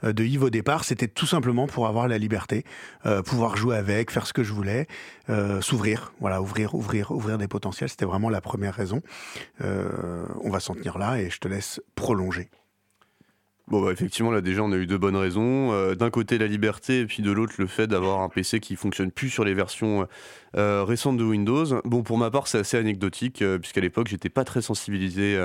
euh, 0.04 0.14
de 0.14 0.24
Yves 0.24 0.44
au 0.44 0.50
départ. 0.50 0.84
C'était 0.84 1.08
tout 1.08 1.28
simplement 1.28 1.68
pour 1.68 1.88
avoir 1.88 2.08
la 2.08 2.18
liberté, 2.18 2.64
euh, 3.06 3.22
pouvoir 3.22 3.56
jouer 3.58 3.76
avec, 3.76 4.12
faire 4.12 4.26
ce 4.26 4.34
que 4.34 4.44
je 4.44 4.54
voulais, 4.54 4.88
s'ouvrir, 5.62 6.12
voilà, 6.20 6.42
ouvrir, 6.42 6.76
ouvrir, 6.76 7.12
ouvrir 7.12 7.38
des 7.38 7.48
potentiels. 7.48 7.90
C'était 7.90 8.06
vraiment 8.06 8.30
la 8.30 8.42
première 8.42 8.74
raison. 8.74 9.02
on 9.62 10.50
va 10.50 10.60
s'en 10.60 10.74
tenir 10.76 10.98
là 10.98 11.22
et 11.22 11.30
je 11.30 11.40
te 11.40 11.48
laisse 11.48 11.80
prolonger. 11.96 12.50
Bon, 13.72 13.82
bah, 13.82 13.94
effectivement, 13.94 14.32
là 14.32 14.42
déjà, 14.42 14.64
on 14.64 14.74
a 14.74 14.76
eu 14.76 14.86
deux 14.86 14.98
bonnes 14.98 15.16
raisons. 15.16 15.72
Euh, 15.72 15.96
d'un 15.96 16.10
côté, 16.10 16.38
la 16.38 16.48
liberté, 16.48 17.00
et 17.00 17.06
puis 17.06 17.24
de 17.24 17.32
l'autre, 17.32 17.54
le 17.58 17.68
fait 17.68 17.88
d'avoir 17.88 18.20
un 18.20 18.28
PC 18.28 18.60
qui 18.60 18.76
fonctionne 18.76 19.12
plus 19.12 19.30
sur 19.30 19.46
les 19.46 19.54
versions 19.54 20.06
euh, 20.58 20.84
récentes 20.84 21.18
de 21.18 21.24
Windows. 21.24 21.82
Bon, 21.86 22.04
pour 22.04 22.18
ma 22.18 22.30
part, 22.30 22.48
c'est 22.48 22.60
assez 22.60 22.78
anecdotique, 22.78 23.42
euh, 23.42 23.58
puisqu'à 23.58 23.82
l'époque, 23.82 24.08
j'étais 24.08 24.30
pas 24.30 24.44
très 24.44 24.62
sensibilisé 24.62 25.40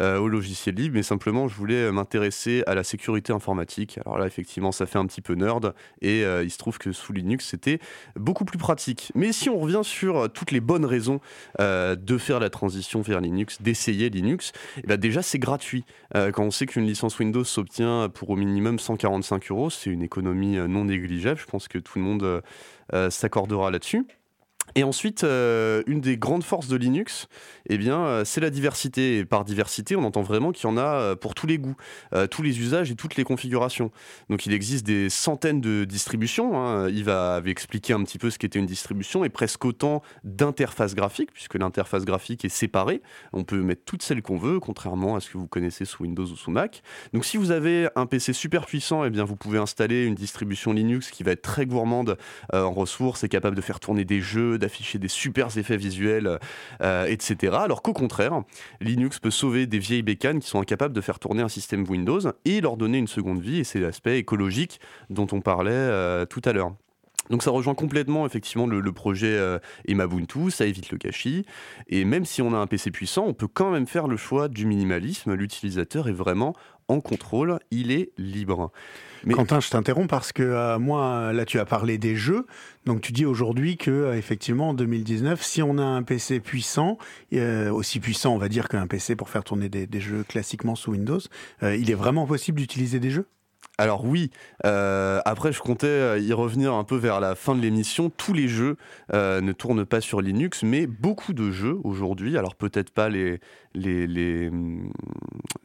au 0.00 0.28
logiciel 0.28 0.74
libre, 0.74 0.96
mais 0.96 1.02
simplement, 1.02 1.46
je 1.46 1.54
voulais 1.54 1.92
m'intéresser 1.92 2.64
à 2.66 2.74
la 2.74 2.82
sécurité 2.82 3.32
informatique. 3.32 3.98
Alors 4.04 4.18
là, 4.18 4.26
effectivement, 4.26 4.72
ça 4.72 4.86
fait 4.86 4.98
un 4.98 5.06
petit 5.06 5.20
peu 5.20 5.34
nerd, 5.34 5.72
et 6.02 6.22
il 6.22 6.50
se 6.50 6.58
trouve 6.58 6.78
que 6.78 6.92
sous 6.92 7.12
Linux, 7.12 7.48
c'était 7.48 7.78
beaucoup 8.16 8.44
plus 8.44 8.58
pratique. 8.58 9.12
Mais 9.14 9.32
si 9.32 9.48
on 9.48 9.58
revient 9.58 9.82
sur 9.82 10.32
toutes 10.32 10.50
les 10.50 10.60
bonnes 10.60 10.84
raisons 10.84 11.20
de 11.58 12.18
faire 12.18 12.40
la 12.40 12.50
transition 12.50 13.02
vers 13.02 13.20
Linux, 13.20 13.62
d'essayer 13.62 14.10
Linux, 14.10 14.52
eh 14.78 14.86
ben 14.86 14.96
déjà, 14.96 15.22
c'est 15.22 15.38
gratuit. 15.38 15.84
quand 16.12 16.42
on 16.42 16.50
sait 16.50 16.66
qu'une 16.66 16.86
licence 16.86 17.18
Windows 17.18 17.44
obtient 17.56 18.08
pour 18.12 18.30
au 18.30 18.36
minimum 18.36 18.78
145 18.78 19.50
euros. 19.50 19.70
C'est 19.70 19.90
une 19.90 20.02
économie 20.02 20.58
euh, 20.58 20.66
non 20.66 20.84
négligeable. 20.84 21.38
Je 21.38 21.46
pense 21.46 21.68
que 21.68 21.78
tout 21.78 21.98
le 21.98 22.04
monde 22.04 22.22
euh, 22.22 22.40
euh, 22.92 23.10
s'accordera 23.10 23.70
là-dessus. 23.70 24.06
Et 24.76 24.82
ensuite, 24.82 25.22
euh, 25.22 25.82
une 25.86 26.00
des 26.00 26.16
grandes 26.16 26.42
forces 26.42 26.66
de 26.66 26.76
Linux, 26.76 27.28
eh 27.68 27.78
bien, 27.78 28.00
euh, 28.00 28.24
c'est 28.24 28.40
la 28.40 28.50
diversité. 28.50 29.18
Et 29.18 29.24
par 29.24 29.44
diversité, 29.44 29.94
on 29.94 30.04
entend 30.04 30.22
vraiment 30.22 30.52
qu'il 30.52 30.68
y 30.68 30.72
en 30.72 30.76
a 30.76 30.82
euh, 30.82 31.16
pour 31.16 31.34
tous 31.34 31.46
les 31.46 31.58
goûts, 31.58 31.76
tous 32.30 32.42
les 32.42 32.60
usages 32.60 32.90
et 32.90 32.96
toutes 32.96 33.16
les 33.16 33.24
configurations. 33.24 33.90
Donc, 34.30 34.46
il 34.46 34.52
existe 34.52 34.86
des 34.86 35.10
centaines 35.10 35.60
de 35.60 35.84
distributions. 35.84 36.58
Hein. 36.58 36.88
Yves 36.88 37.08
avait 37.08 37.50
expliqué 37.50 37.92
un 37.92 38.02
petit 38.02 38.18
peu 38.18 38.30
ce 38.30 38.38
qu'était 38.38 38.58
une 38.58 38.66
distribution 38.66 39.24
et 39.24 39.28
presque 39.28 39.64
autant 39.64 40.02
d'interfaces 40.22 40.94
graphiques, 40.94 41.32
puisque 41.32 41.54
l'interface 41.54 42.04
graphique 42.04 42.44
est 42.44 42.50
séparée. 42.50 43.02
On 43.32 43.44
peut 43.44 43.60
mettre 43.62 43.82
toutes 43.84 44.02
celles 44.02 44.22
qu'on 44.22 44.38
veut, 44.38 44.60
contrairement 44.60 45.16
à 45.16 45.20
ce 45.20 45.30
que 45.30 45.38
vous 45.38 45.46
connaissez 45.46 45.84
sous 45.84 46.02
Windows 46.02 46.24
ou 46.24 46.36
sous 46.36 46.50
Mac. 46.50 46.82
Donc, 47.12 47.24
si 47.24 47.36
vous 47.36 47.50
avez 47.50 47.88
un 47.96 48.06
PC 48.06 48.32
super 48.32 48.66
puissant, 48.66 49.04
eh 49.04 49.10
bien, 49.10 49.24
vous 49.24 49.36
pouvez 49.36 49.58
installer 49.58 50.04
une 50.04 50.14
distribution 50.14 50.72
Linux 50.72 51.10
qui 51.10 51.22
va 51.22 51.32
être 51.32 51.42
très 51.42 51.66
gourmande 51.66 52.16
en 52.52 52.72
ressources 52.72 53.24
et 53.24 53.28
capable 53.28 53.56
de 53.56 53.62
faire 53.62 53.80
tourner 53.80 54.04
des 54.04 54.20
jeux, 54.20 54.53
d'afficher 54.58 54.98
des 54.98 55.08
super 55.08 55.56
effets 55.56 55.76
visuels, 55.76 56.38
euh, 56.80 57.06
etc. 57.06 57.56
Alors 57.56 57.82
qu'au 57.82 57.92
contraire, 57.92 58.42
Linux 58.80 59.18
peut 59.18 59.30
sauver 59.30 59.66
des 59.66 59.78
vieilles 59.78 60.02
bécanes 60.02 60.40
qui 60.40 60.48
sont 60.48 60.60
incapables 60.60 60.94
de 60.94 61.00
faire 61.00 61.18
tourner 61.18 61.42
un 61.42 61.48
système 61.48 61.84
Windows 61.88 62.20
et 62.44 62.60
leur 62.60 62.76
donner 62.76 62.98
une 62.98 63.08
seconde 63.08 63.40
vie, 63.40 63.60
et 63.60 63.64
c'est 63.64 63.80
l'aspect 63.80 64.18
écologique 64.18 64.80
dont 65.10 65.26
on 65.32 65.40
parlait 65.40 65.72
euh, 65.72 66.26
tout 66.26 66.42
à 66.44 66.52
l'heure. 66.52 66.72
Donc 67.30 67.42
ça 67.42 67.50
rejoint 67.50 67.74
complètement 67.74 68.26
effectivement 68.26 68.66
le, 68.66 68.92
projet 68.92 69.32
euh, 69.32 69.58
Emabuntu, 69.86 70.50
ça 70.50 70.66
évite 70.66 70.90
le 70.90 70.98
gâchis. 70.98 71.44
Et 71.88 72.04
même 72.04 72.24
si 72.24 72.42
on 72.42 72.54
a 72.54 72.58
un 72.58 72.66
PC 72.66 72.90
puissant, 72.90 73.24
on 73.26 73.34
peut 73.34 73.48
quand 73.48 73.70
même 73.70 73.86
faire 73.86 74.08
le 74.08 74.16
choix 74.16 74.48
du 74.48 74.66
minimalisme. 74.66 75.34
L'utilisateur 75.34 76.08
est 76.08 76.12
vraiment 76.12 76.54
en 76.88 77.00
contrôle, 77.00 77.58
il 77.70 77.90
est 77.90 78.12
libre. 78.18 78.70
Quentin, 79.32 79.60
je 79.60 79.70
t'interromps 79.70 80.08
parce 80.08 80.32
que 80.32 80.42
euh, 80.42 80.78
moi, 80.78 81.32
là, 81.32 81.46
tu 81.46 81.58
as 81.58 81.64
parlé 81.64 81.96
des 81.96 82.14
jeux. 82.14 82.46
Donc, 82.84 83.00
tu 83.00 83.12
dis 83.12 83.24
aujourd'hui 83.24 83.78
que, 83.78 83.90
euh, 83.90 84.18
effectivement, 84.18 84.70
en 84.70 84.74
2019, 84.74 85.42
si 85.42 85.62
on 85.62 85.78
a 85.78 85.82
un 85.82 86.02
PC 86.02 86.40
puissant, 86.40 86.98
euh, 87.32 87.70
aussi 87.70 88.00
puissant, 88.00 88.34
on 88.34 88.38
va 88.38 88.48
dire, 88.48 88.68
qu'un 88.68 88.86
PC 88.86 89.16
pour 89.16 89.30
faire 89.30 89.44
tourner 89.44 89.70
des, 89.70 90.00
jeux 90.00 90.24
classiquement 90.24 90.74
sous 90.74 90.90
Windows, 90.90 91.20
il 91.62 91.90
est 91.90 91.94
vraiment 91.94 92.26
possible 92.26 92.58
d'utiliser 92.58 93.00
des 93.00 93.10
jeux? 93.10 93.26
Alors 93.76 94.04
oui, 94.04 94.30
euh, 94.64 95.20
après 95.24 95.52
je 95.52 95.60
comptais 95.60 95.86
euh, 95.86 96.18
y 96.18 96.32
revenir 96.32 96.74
un 96.74 96.84
peu 96.84 96.96
vers 96.96 97.18
la 97.18 97.34
fin 97.34 97.56
de 97.56 97.60
l'émission. 97.60 98.08
Tous 98.08 98.32
les 98.32 98.46
jeux 98.46 98.76
euh, 99.12 99.40
ne 99.40 99.52
tournent 99.52 99.84
pas 99.84 100.00
sur 100.00 100.20
Linux, 100.20 100.62
mais 100.62 100.86
beaucoup 100.86 101.32
de 101.32 101.50
jeux 101.50 101.78
aujourd'hui, 101.82 102.38
alors 102.38 102.54
peut-être 102.54 102.90
pas 102.90 103.08
les... 103.08 103.40
les, 103.74 104.48
hum, 104.48 104.92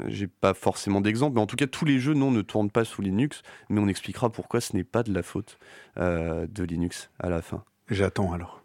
J'ai 0.07 0.25
pas 0.27 0.55
forcément 0.55 1.01
d'exemple, 1.01 1.35
mais 1.35 1.41
en 1.41 1.47
tout 1.47 1.55
cas 1.55 1.67
tous 1.67 1.85
les 1.85 1.99
jeux 1.99 2.15
non 2.15 2.31
ne 2.31 2.41
tournent 2.41 2.71
pas 2.71 2.83
sous 2.83 3.03
Linux, 3.03 3.43
mais 3.69 3.79
on 3.79 3.87
expliquera 3.87 4.31
pourquoi 4.31 4.59
ce 4.59 4.75
n'est 4.75 4.83
pas 4.83 5.03
de 5.03 5.13
la 5.13 5.21
faute 5.21 5.59
de 5.97 6.63
Linux 6.63 7.11
à 7.19 7.29
la 7.29 7.41
fin. 7.41 7.63
J'attends 7.89 8.33
alors. 8.33 8.63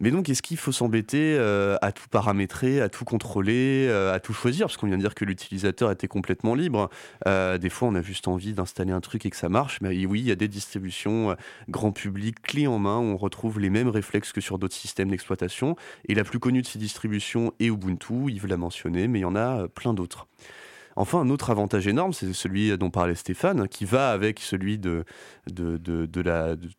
Mais 0.00 0.10
donc, 0.10 0.28
est-ce 0.28 0.42
qu'il 0.42 0.56
faut 0.56 0.72
s'embêter 0.72 1.36
euh, 1.38 1.76
à 1.82 1.92
tout 1.92 2.08
paramétrer, 2.10 2.80
à 2.80 2.88
tout 2.88 3.04
contrôler, 3.04 3.86
euh, 3.88 4.12
à 4.12 4.20
tout 4.20 4.32
choisir? 4.32 4.66
Parce 4.66 4.76
qu'on 4.76 4.86
vient 4.86 4.96
de 4.96 5.02
dire 5.02 5.14
que 5.14 5.24
l'utilisateur 5.24 5.90
était 5.90 6.08
complètement 6.08 6.54
libre. 6.54 6.90
Euh, 7.26 7.58
des 7.58 7.70
fois, 7.70 7.88
on 7.88 7.94
a 7.94 8.02
juste 8.02 8.28
envie 8.28 8.52
d'installer 8.52 8.92
un 8.92 9.00
truc 9.00 9.26
et 9.26 9.30
que 9.30 9.36
ça 9.36 9.48
marche. 9.48 9.80
Mais 9.80 10.06
oui, 10.06 10.20
il 10.20 10.26
y 10.26 10.32
a 10.32 10.36
des 10.36 10.48
distributions 10.48 11.36
grand 11.68 11.92
public, 11.92 12.42
clé 12.42 12.66
en 12.66 12.78
main, 12.78 12.98
où 12.98 13.04
on 13.04 13.16
retrouve 13.16 13.60
les 13.60 13.70
mêmes 13.70 13.88
réflexes 13.88 14.32
que 14.32 14.40
sur 14.40 14.58
d'autres 14.58 14.74
systèmes 14.74 15.10
d'exploitation. 15.10 15.76
Et 16.08 16.14
la 16.14 16.24
plus 16.24 16.38
connue 16.38 16.62
de 16.62 16.66
ces 16.66 16.78
distributions 16.78 17.52
est 17.60 17.66
Ubuntu. 17.66 18.30
Yves 18.30 18.46
l'a 18.46 18.56
mentionné, 18.56 19.08
mais 19.08 19.20
il 19.20 19.22
y 19.22 19.26
en 19.26 19.36
a 19.36 19.68
plein 19.68 19.94
d'autres. 19.94 20.26
Enfin, 20.96 21.20
un 21.20 21.28
autre 21.28 21.50
avantage 21.50 21.86
énorme, 21.86 22.14
c'est 22.14 22.32
celui 22.32 22.76
dont 22.78 22.88
parlait 22.90 23.14
Stéphane, 23.14 23.68
qui 23.68 23.84
va 23.84 24.10
avec 24.12 24.40
celui 24.40 24.78
de, 24.78 25.04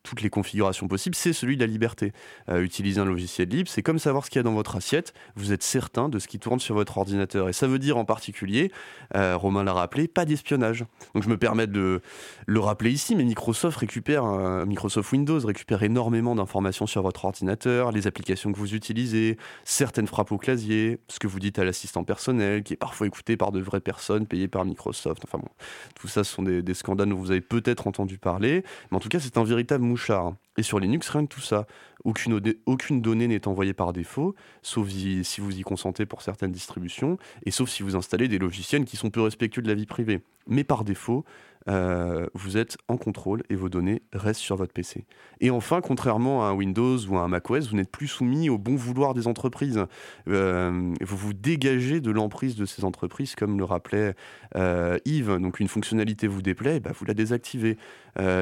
toutes 0.02 0.22
les 0.22 0.32
configurations 0.32 0.88
possibles, 0.88 1.16
c'est 1.16 1.34
celui 1.34 1.56
de 1.56 1.62
la 1.62 1.68
liberté. 1.68 2.14
Euh, 2.50 2.62
utiliser 2.62 3.00
un 3.00 3.06
logiciel 3.06 3.48
libre, 3.48 3.70
c'est 3.70 3.84
comme 3.84 4.00
savoir 4.00 4.26
ce 4.26 4.32
qu'il 4.32 4.40
y 4.40 4.42
a 4.42 4.44
dans 4.44 4.54
votre 4.54 4.76
assiette, 4.76 5.14
vous 5.36 5.54
êtes 5.54 5.62
certain 5.62 6.10
de 6.10 6.18
ce 6.18 6.28
qui 6.28 6.40
tourne 6.40 6.60
sur 6.60 6.74
votre 6.74 6.98
ordinateur. 6.98 7.48
Et 7.48 7.54
ça 7.54 7.68
veut 7.68 7.78
dire 7.78 7.98
en 7.98 8.06
particulier, 8.06 8.72
euh, 9.16 9.38
Romain 9.38 9.64
l'a 9.64 9.74
rappelé, 9.74 10.08
pas 10.08 10.26
d'espionnage. 10.26 10.84
Donc 11.14 11.24
je 11.24 11.30
me 11.30 11.38
permets 11.38 11.68
de 11.68 12.02
le 12.48 12.60
rappeler 12.60 12.90
ici, 12.90 13.16
mais 13.16 13.24
Microsoft 13.24 13.78
récupère, 13.78 14.26
euh, 14.26 14.66
Microsoft 14.66 15.12
Windows 15.12 15.40
récupère 15.40 15.84
énormément 15.84 16.34
d'informations 16.34 16.88
sur 16.88 17.04
votre 17.04 17.24
ordinateur, 17.26 17.92
les 17.92 18.08
applications 18.08 18.52
que 18.52 18.58
vous 18.58 18.74
utilisez, 18.74 19.38
certaines 19.64 20.08
frappes 20.08 20.32
au 20.32 20.40
clavier, 20.40 21.00
ce 21.08 21.20
que 21.20 21.28
vous 21.28 21.40
dites 21.40 21.60
à 21.60 21.64
l'assistant 21.64 22.04
personnel, 22.04 22.64
qui 22.64 22.74
est 22.74 22.78
parfois 22.78 23.06
écouté 23.06 23.38
par 23.38 23.52
de 23.52 23.60
vraies 23.60 23.80
personnes 23.80 24.07
payé 24.26 24.48
par 24.48 24.66
Microsoft. 24.66 25.24
Enfin 25.26 25.38
bon, 25.40 25.50
tout 25.96 26.08
ça, 26.08 26.24
ce 26.24 26.34
sont 26.34 26.44
des, 26.44 26.74
scandales 26.74 27.10
dont 27.10 27.16
vous 27.16 27.32
avez 27.32 27.42
peut-être 27.42 27.88
entendu 27.88 28.18
parler. 28.18 28.64
Mais 28.92 28.98
en 28.98 29.00
tout 29.00 29.10
cas, 29.10 29.20
c'est 29.20 29.38
un 29.38 29.44
véritable 29.44 29.84
mouchard. 29.84 30.34
Et 30.58 30.64
sur 30.64 30.80
Linux, 30.80 31.10
rien 31.10 31.26
que 31.26 31.34
tout 31.34 31.42
ça. 31.42 31.68
Aucune, 32.08 33.02
donnée 33.02 33.28
n'est 33.28 33.50
envoyée 33.50 33.74
par 33.74 33.92
défaut, 33.92 34.34
sauf 34.62 34.88
si 34.88 35.42
vous 35.42 35.60
y 35.60 35.62
consentez 35.62 36.06
pour 36.06 36.22
certaines 36.22 36.54
distributions, 36.54 37.18
et 37.46 37.52
sauf 37.52 37.70
si 37.70 37.84
vous 37.84 37.98
installez 37.98 38.30
des 38.30 38.40
logiciels 38.40 38.86
qui 38.86 38.96
sont 38.96 39.10
peu 39.10 39.20
respectueux 39.20 39.62
de 39.62 39.68
la 39.68 39.74
vie 39.74 39.86
privée. 39.86 40.22
Mais 40.48 40.64
par 40.64 40.86
défaut, 40.86 41.26
euh, 41.70 42.28
vous 42.34 42.58
êtes 42.58 42.78
en 42.88 42.96
contrôle 42.98 43.44
et 43.50 43.56
vos 43.56 43.68
données 43.68 44.02
restent 44.14 44.42
sur 44.42 44.56
votre 44.56 44.72
PC. 44.72 45.06
Et 45.42 45.50
enfin, 45.50 45.82
contrairement 45.82 46.46
à 46.46 46.50
un 46.50 46.54
Windows 46.54 46.98
ou 47.10 47.18
à 47.18 47.22
un 47.22 47.28
macOS, 47.28 47.70
vous 47.70 47.76
n'êtes 47.76 47.92
plus 47.92 48.08
soumis 48.08 48.50
au 48.50 48.58
bon 48.58 48.76
vouloir 48.76 49.14
des 49.14 49.28
entreprises. 49.28 49.84
Euh, 50.30 50.94
vous 51.02 51.18
vous 51.18 51.34
dégagez 51.34 52.00
de 52.00 52.12
l'emprise 52.12 52.56
de 52.56 52.66
ces 52.66 52.86
entreprises, 52.86 53.36
comme 53.36 53.58
le 53.58 53.66
rappelait 53.66 54.16
euh, 54.56 54.98
Yves. 55.06 55.38
Donc 55.40 55.60
une 55.60 55.68
fonctionnalité 55.68 56.28
vous 56.28 56.42
déplaît, 56.42 56.80
bah, 56.80 56.92
vous 56.98 57.06
la 57.06 57.14
désactivez. 57.14 57.78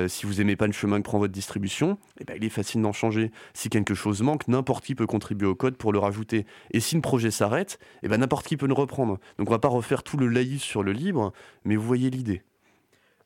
si 0.08 0.26
vous 0.26 0.36
n'aimez 0.36 0.56
pas 0.56 0.68
le 0.68 0.74
chemin 0.74 0.98
que 1.00 1.04
prend 1.04 1.20
votre 1.20 1.34
distribution, 1.34 1.98
eh 2.20 2.26
ben, 2.26 2.36
il 2.38 2.46
est 2.46 2.50
facile 2.50 2.82
d'en 2.82 2.94
changer. 2.94 3.32
Si 3.56 3.70
quelque 3.70 3.94
chose 3.94 4.22
manque, 4.22 4.50
n'importe 4.50 4.84
qui 4.84 4.96
peut 4.96 5.08
contribuer 5.08 5.48
au 5.48 5.56
code 5.56 5.78
pour 5.78 5.94
le 5.94 6.00
rajouter. 6.00 6.46
Et 6.72 6.82
si 6.82 6.94
le 6.96 7.02
projet 7.02 7.32
s'arrête, 7.32 7.80
eh 8.04 8.10
ben, 8.10 8.18
n'importe 8.18 8.46
qui 8.46 8.58
peut 8.58 8.68
le 8.68 8.74
reprendre. 8.74 9.18
Donc 9.40 9.48
on 9.48 9.52
va 9.52 9.60
pas 9.60 9.70
refaire 9.70 10.04
tout 10.04 10.18
le 10.18 10.28
laïus 10.28 10.62
sur 10.62 10.84
le 10.84 10.92
libre, 10.92 11.32
mais 11.64 11.78
vous 11.78 11.88
voyez 11.88 12.10
l'idée. 12.10 12.44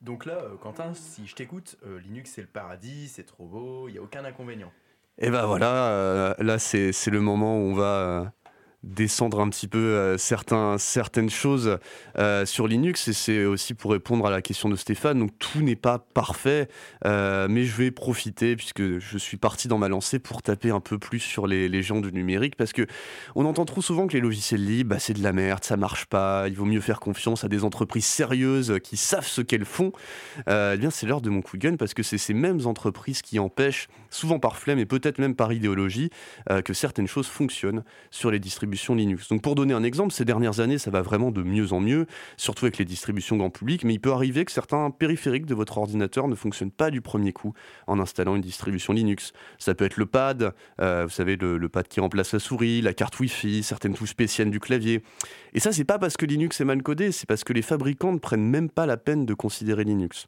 Donc 0.02 0.26
là, 0.26 0.36
euh, 0.36 0.56
Quentin, 0.62 0.94
si 0.94 1.26
je 1.26 1.34
t'écoute, 1.34 1.78
euh, 1.86 2.00
Linux 2.00 2.32
c'est 2.36 2.42
le 2.42 2.48
paradis, 2.48 3.08
c'est 3.08 3.26
trop 3.26 3.46
beau, 3.46 3.90
il 3.90 3.94
n'y 3.94 3.98
a 3.98 4.02
aucun 4.04 4.24
inconvénient. 4.24 4.72
Et 5.18 5.26
eh 5.26 5.30
ben 5.32 5.46
voilà, 5.48 5.90
euh, 5.90 6.34
là 6.38 6.60
c'est 6.60 6.94
le 7.08 7.20
moment 7.20 7.58
où 7.58 7.64
on 7.64 7.74
va 7.74 8.32
descendre 8.84 9.42
un 9.42 9.50
petit 9.50 9.68
peu 9.68 9.78
euh, 9.78 10.18
certains, 10.18 10.78
certaines 10.78 11.30
choses 11.30 11.78
euh, 12.18 12.46
sur 12.46 12.68
Linux 12.68 13.10
et 13.10 13.14
c'est 13.14 13.44
aussi 13.44 13.74
pour 13.74 13.92
répondre 13.92 14.26
à 14.26 14.30
la 14.30 14.42
question 14.42 14.70
de 14.70 14.76
Stéphane. 14.76 15.20
Donc 15.20 15.32
tout 15.38 15.62
n'est 15.62 15.76
pas 15.76 16.00
parfait, 16.14 16.70
euh, 17.06 17.48
mais 17.50 17.66
je 17.66 17.76
vais 17.76 17.92
profiter 17.92 18.56
puisque 18.56 19.00
je 19.00 19.18
suis 19.18 19.38
parti 19.38 19.68
dans 19.68 19.78
ma 19.78 19.90
lancée 19.90 20.20
pour 20.20 20.42
taper 20.42 20.70
un 20.70 20.80
peu 20.80 20.98
plus 20.98 21.20
sur 21.20 21.46
les, 21.46 21.80
gens 21.80 22.02
du 22.02 22.12
numérique 22.12 22.56
parce 22.58 22.74
que 22.74 22.86
on 23.36 23.46
entend 23.46 23.64
trop 23.64 23.82
souvent 23.82 24.08
que 24.08 24.14
les 24.14 24.20
logiciels 24.20 24.66
libres, 24.66 24.90
bah, 24.92 25.00
c'est 25.00 25.14
de 25.14 25.24
la 25.24 25.32
merde, 25.32 25.64
ça 25.64 25.78
marche 25.78 26.06
pas, 26.06 26.48
il 26.48 26.56
vaut 26.56 26.66
mieux 26.66 26.82
faire 26.82 27.00
confiance 27.00 27.44
à 27.44 27.48
des 27.48 27.64
entreprises 27.64 28.06
sérieuses 28.06 28.80
qui 28.84 28.98
savent 28.98 29.28
ce 29.28 29.42
qu'elles 29.42 29.66
font. 29.66 29.92
eh 30.48 30.78
bien 30.78 30.90
c'est 30.90 31.06
l'heure 31.06 31.22
de 31.22 31.30
mon 31.30 31.42
coup 31.42 31.58
de 31.58 31.62
gueule 31.62 31.78
parce 31.78 31.94
que 31.94 32.04
c'est 32.04 32.18
ces 32.18 32.34
mêmes 32.34 32.66
entreprises 32.66 33.22
qui 33.22 33.40
empêchent, 33.40 33.88
souvent 34.10 34.40
par 34.40 34.58
flemme 34.58 34.80
et 34.80 34.86
peut-être 34.86 35.20
même 35.20 35.36
par 35.36 35.54
idéologie, 35.54 36.10
que 36.66 36.74
certaines 36.74 37.08
choses 37.08 37.28
fonctionnent 37.28 37.84
sur 38.12 38.32
les 38.32 38.40
distributions 38.40 38.69
Linux. 38.96 39.30
Donc 39.30 39.42
pour 39.42 39.56
donner 39.56 39.74
un 39.74 39.84
exemple, 39.84 40.14
ces 40.14 40.26
dernières 40.26 40.60
années, 40.60 40.78
ça 40.78 40.92
va 40.92 41.02
vraiment 41.02 41.32
de 41.32 41.44
mieux 41.44 41.74
en 41.74 41.80
mieux, 41.80 42.06
surtout 42.38 42.66
avec 42.66 42.78
les 42.78 42.86
distributions 42.86 43.38
grand 43.38 43.50
public, 43.50 43.84
mais 43.84 43.94
il 43.94 44.00
peut 44.00 44.12
arriver 44.12 44.46
que 44.46 44.52
certains 44.52 44.92
périphériques 44.92 45.46
de 45.46 45.56
votre 45.56 45.78
ordinateur 45.78 46.28
ne 46.28 46.36
fonctionnent 46.36 46.72
pas 46.72 46.92
du 46.92 47.02
premier 47.02 47.34
coup 47.34 47.54
en 47.88 48.00
installant 48.00 48.36
une 48.36 48.42
distribution 48.42 48.94
Linux. 48.94 49.34
Ça 49.58 49.74
peut 49.74 49.86
être 49.86 49.98
le 49.98 50.06
pad, 50.06 50.54
euh, 50.82 51.04
vous 51.06 51.14
savez, 51.14 51.36
le, 51.36 51.70
pad 51.70 51.88
qui 51.88 52.00
remplace 52.00 52.34
la 52.34 52.40
souris, 52.40 52.82
la 52.82 52.94
carte 52.94 53.20
Wi-Fi, 53.20 53.64
certaines 53.64 53.94
touches 53.94 54.10
spéciales 54.10 54.50
du 54.50 54.60
clavier. 54.60 55.04
Et 55.54 55.60
ça, 55.60 55.72
c'est 55.72 55.86
pas 55.86 56.00
parce 56.00 56.18
que 56.18 56.26
Linux 56.26 56.62
est 56.62 56.66
mal 56.66 56.82
codé, 56.82 57.12
c'est 57.12 57.28
parce 57.28 57.44
que 57.44 57.54
les 57.54 57.62
fabricants 57.62 58.14
ne 58.14 58.20
prennent 58.20 58.48
même 58.48 58.70
pas 58.70 58.86
la 58.86 58.98
peine 58.98 59.26
de 59.26 59.34
considérer 59.34 59.84
Linux. 59.84 60.28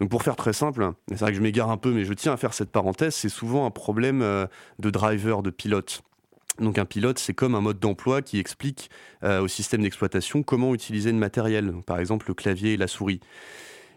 Donc 0.00 0.10
pour 0.10 0.22
faire 0.22 0.36
très 0.36 0.52
simple, 0.52 0.92
c'est 1.08 1.18
vrai 1.18 1.32
que 1.32 1.36
je 1.36 1.42
m'égare 1.42 1.70
un 1.70 1.76
peu, 1.76 1.92
mais 1.92 2.04
je 2.04 2.12
tiens 2.12 2.32
à 2.32 2.36
faire 2.36 2.54
cette 2.54 2.70
parenthèse, 2.70 3.14
c'est 3.14 3.28
souvent 3.28 3.66
un 3.66 3.70
problème 3.70 4.22
euh, 4.22 4.46
de 4.78 4.90
driver, 4.90 5.42
de 5.42 5.50
pilote. 5.50 6.02
Donc 6.58 6.78
un 6.78 6.84
pilote, 6.84 7.18
c'est 7.18 7.34
comme 7.34 7.54
un 7.54 7.60
mode 7.60 7.78
d'emploi 7.78 8.22
qui 8.22 8.38
explique 8.38 8.90
euh, 9.22 9.40
au 9.40 9.48
système 9.48 9.82
d'exploitation 9.82 10.42
comment 10.42 10.74
utiliser 10.74 11.12
le 11.12 11.18
matériel, 11.18 11.72
par 11.86 11.98
exemple 11.98 12.26
le 12.28 12.34
clavier 12.34 12.74
et 12.74 12.76
la 12.76 12.88
souris. 12.88 13.20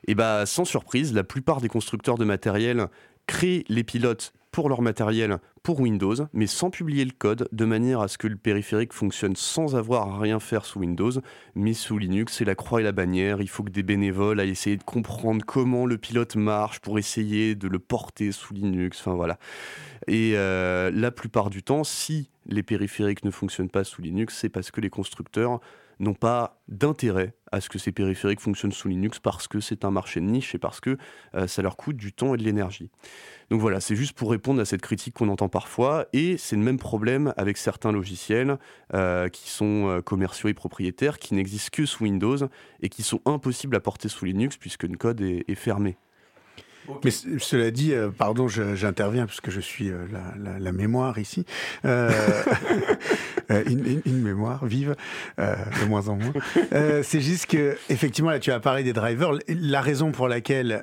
Et 0.08 0.16
bah 0.16 0.46
sans 0.46 0.66
surprise, 0.66 1.14
la 1.14 1.24
plupart 1.24 1.62
des 1.62 1.70
constructeurs 1.70 2.18
de 2.18 2.26
matériel 2.26 2.88
créent 3.28 3.64
les 3.70 3.84
pilotes 3.84 4.34
pour 4.52 4.68
leur 4.68 4.82
matériel 4.82 5.38
pour 5.64 5.80
Windows, 5.80 6.16
mais 6.34 6.48
sans 6.48 6.70
publier 6.70 7.06
le 7.06 7.12
code, 7.12 7.48
de 7.52 7.66
manière 7.66 8.02
à 8.02 8.08
ce 8.08 8.18
que 8.18 8.28
le 8.28 8.36
périphérique 8.36 8.94
fonctionne 8.94 9.36
sans 9.36 9.76
avoir 9.76 10.10
à 10.10 10.20
rien 10.20 10.40
faire 10.40 10.66
sous 10.66 10.80
Windows, 10.80 11.12
mais 11.56 11.74
sous 11.74 11.98
Linux, 11.98 12.34
c'est 12.38 12.46
la 12.46 12.56
croix 12.56 12.82
et 12.82 12.84
la 12.84 12.92
bannière. 12.92 13.42
Il 13.42 13.48
faut 13.48 13.64
que 13.64 13.70
des 13.70 13.84
bénévoles 13.84 14.40
aillent 14.40 14.50
essayer 14.50 14.76
de 14.76 14.84
comprendre 14.84 15.46
comment 15.46 15.86
le 15.86 15.98
pilote 15.98 16.36
marche 16.36 16.80
pour 16.80 17.00
essayer 17.00 17.56
de 17.56 17.68
le 17.68 17.80
porter 17.80 18.32
sous 18.32 18.54
Linux. 18.54 19.00
Enfin 19.00 19.16
voilà. 19.16 19.38
Et 20.08 20.34
euh, 20.36 20.92
la 20.94 21.12
plupart 21.12 21.50
du 21.50 21.64
temps, 21.64 21.84
si 21.84 22.31
les 22.46 22.64
périphériques 22.64 23.24
ne 23.24 23.32
fonctionnent 23.32 23.70
pas 23.70 23.84
sous 23.84 24.02
Linux, 24.02 24.38
c'est 24.38 24.50
parce 24.50 24.72
que 24.72 24.82
les 24.82 24.90
constructeurs 24.90 25.60
n'ont 26.02 26.14
pas 26.14 26.62
d'intérêt 26.68 27.36
à 27.52 27.62
ce 27.62 27.70
que 27.70 27.78
ces 27.78 27.92
périphériques 27.92 28.40
fonctionnent 28.40 28.72
sous 28.72 28.88
Linux 28.88 29.20
parce 29.20 29.48
que 29.48 29.60
c'est 29.60 29.86
un 29.86 29.92
marché 29.92 30.20
de 30.20 30.26
niche 30.26 30.56
et 30.56 30.58
parce 30.58 30.80
que 30.80 30.98
euh, 31.36 31.48
ça 31.48 31.62
leur 31.62 31.78
coûte 31.78 31.96
du 31.96 32.12
temps 32.12 32.34
et 32.34 32.38
de 32.38 32.44
l'énergie. 32.44 32.90
Donc 33.50 33.62
voilà, 33.62 33.80
c'est 33.80 33.96
juste 33.96 34.14
pour 34.14 34.32
répondre 34.32 34.60
à 34.62 34.66
cette 34.66 34.82
critique 34.82 35.14
qu'on 35.14 35.30
entend 35.30 35.50
parfois 35.50 36.08
et 36.14 36.38
c'est 36.38 36.56
le 36.56 36.64
même 36.64 36.80
problème 36.80 37.34
avec 37.38 37.58
certains 37.58 37.92
logiciels 37.92 38.58
euh, 38.94 39.30
qui 39.30 39.50
sont 39.50 39.90
euh, 39.90 40.02
commerciaux 40.02 40.50
et 40.50 40.54
propriétaires 40.54 41.20
qui 41.20 41.36
n'existent 41.36 41.70
que 41.72 41.86
sous 41.86 42.04
Windows 42.04 42.38
et 42.82 42.90
qui 42.90 43.04
sont 43.04 43.22
impossibles 43.26 43.76
à 43.76 43.80
porter 43.80 44.10
sous 44.10 44.26
Linux 44.26 44.58
puisque 44.58 44.84
le 44.84 44.98
code 44.98 45.22
est 45.22 45.56
fermé. 45.56 45.98
Mais 47.04 47.12
cela 47.12 47.72
dit, 47.72 47.94
euh, 47.94 48.10
pardon, 48.10 48.48
j'interviens 48.48 49.26
parce 49.26 49.42
que 49.42 49.52
je 49.52 49.60
suis 49.60 49.90
euh, 49.90 50.06
la, 50.60 50.72
mémoire 50.72 51.20
ici. 51.20 51.46
Euh, 51.86 52.12
une, 53.68 54.22
mémoire 54.22 54.66
vive, 54.66 54.96
de 55.38 55.86
moins 55.86 56.08
en 56.08 56.16
moins. 56.16 56.34
c'est 57.04 57.22
juste 57.22 57.48
que, 57.48 57.78
effectivement, 57.90 58.32
là, 58.32 58.40
tu 58.40 58.52
as 58.52 58.60
parlé 58.60 58.84
des 58.84 58.94
drivers. 58.94 59.32
La 59.48 59.82
raison 59.82 60.12
pour 60.12 60.28
laquelle 60.28 60.82